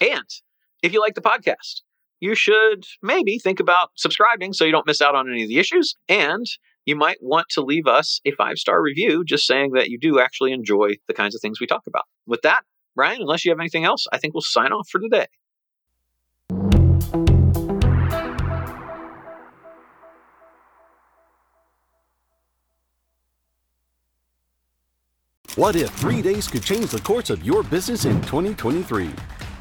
And 0.00 0.28
if 0.82 0.92
you 0.92 1.00
like 1.00 1.14
the 1.14 1.20
podcast, 1.20 1.82
you 2.20 2.34
should 2.34 2.84
maybe 3.00 3.38
think 3.38 3.60
about 3.60 3.90
subscribing 3.96 4.52
so 4.52 4.64
you 4.64 4.72
don't 4.72 4.86
miss 4.86 5.00
out 5.00 5.14
on 5.14 5.30
any 5.30 5.44
of 5.44 5.48
the 5.48 5.58
issues. 5.58 5.94
And 6.08 6.46
you 6.88 6.96
might 6.96 7.18
want 7.20 7.46
to 7.50 7.60
leave 7.60 7.86
us 7.86 8.18
a 8.24 8.30
five 8.30 8.56
star 8.56 8.80
review 8.80 9.22
just 9.22 9.46
saying 9.46 9.72
that 9.72 9.90
you 9.90 9.98
do 9.98 10.18
actually 10.18 10.52
enjoy 10.52 10.88
the 11.06 11.12
kinds 11.12 11.34
of 11.34 11.40
things 11.42 11.60
we 11.60 11.66
talk 11.66 11.82
about. 11.86 12.04
With 12.26 12.40
that, 12.42 12.62
Ryan, 12.96 13.20
unless 13.20 13.44
you 13.44 13.50
have 13.50 13.60
anything 13.60 13.84
else, 13.84 14.06
I 14.10 14.16
think 14.16 14.32
we'll 14.32 14.40
sign 14.40 14.72
off 14.72 14.88
for 14.88 14.98
today. 14.98 15.26
What 25.56 25.76
if 25.76 25.90
three 25.90 26.22
days 26.22 26.48
could 26.48 26.62
change 26.62 26.86
the 26.86 27.00
course 27.00 27.28
of 27.28 27.44
your 27.44 27.62
business 27.64 28.06
in 28.06 28.18
2023? 28.22 29.10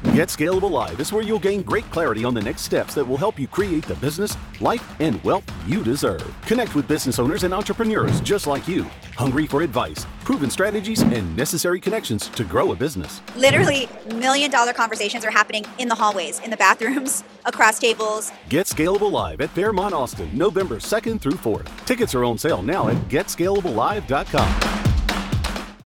Get 0.04 0.28
Scalable 0.28 0.70
Live 0.70 1.00
is 1.00 1.12
where 1.12 1.24
you'll 1.24 1.40
gain 1.40 1.62
great 1.62 1.90
clarity 1.90 2.24
on 2.24 2.32
the 2.32 2.40
next 2.40 2.62
steps 2.62 2.94
that 2.94 3.04
will 3.04 3.16
help 3.16 3.36
you 3.36 3.48
create 3.48 3.84
the 3.84 3.96
business, 3.96 4.36
life, 4.60 4.94
and 5.00 5.22
wealth 5.24 5.44
you 5.66 5.82
deserve. 5.82 6.24
Connect 6.42 6.74
with 6.76 6.86
business 6.86 7.18
owners 7.18 7.42
and 7.42 7.52
entrepreneurs 7.52 8.20
just 8.20 8.46
like 8.46 8.68
you, 8.68 8.84
hungry 9.16 9.46
for 9.48 9.62
advice, 9.62 10.06
proven 10.22 10.50
strategies, 10.50 11.02
and 11.02 11.36
necessary 11.36 11.80
connections 11.80 12.28
to 12.28 12.44
grow 12.44 12.70
a 12.70 12.76
business. 12.76 13.22
Literally, 13.36 13.88
million 14.14 14.52
dollar 14.52 14.72
conversations 14.72 15.24
are 15.24 15.32
happening 15.32 15.64
in 15.78 15.88
the 15.88 15.96
hallways, 15.96 16.38
in 16.40 16.50
the 16.50 16.56
bathrooms, 16.56 17.24
across 17.44 17.80
tables. 17.80 18.30
Get 18.48 18.66
Scalable 18.66 19.10
Live 19.10 19.40
at 19.40 19.50
Fairmont 19.50 19.94
Austin, 19.94 20.30
November 20.32 20.76
2nd 20.76 21.20
through 21.20 21.32
4th. 21.32 21.68
Tickets 21.86 22.14
are 22.14 22.22
on 22.22 22.38
sale 22.38 22.62
now 22.62 22.88
at 22.88 22.96
getscalablelive.com. 23.08 24.77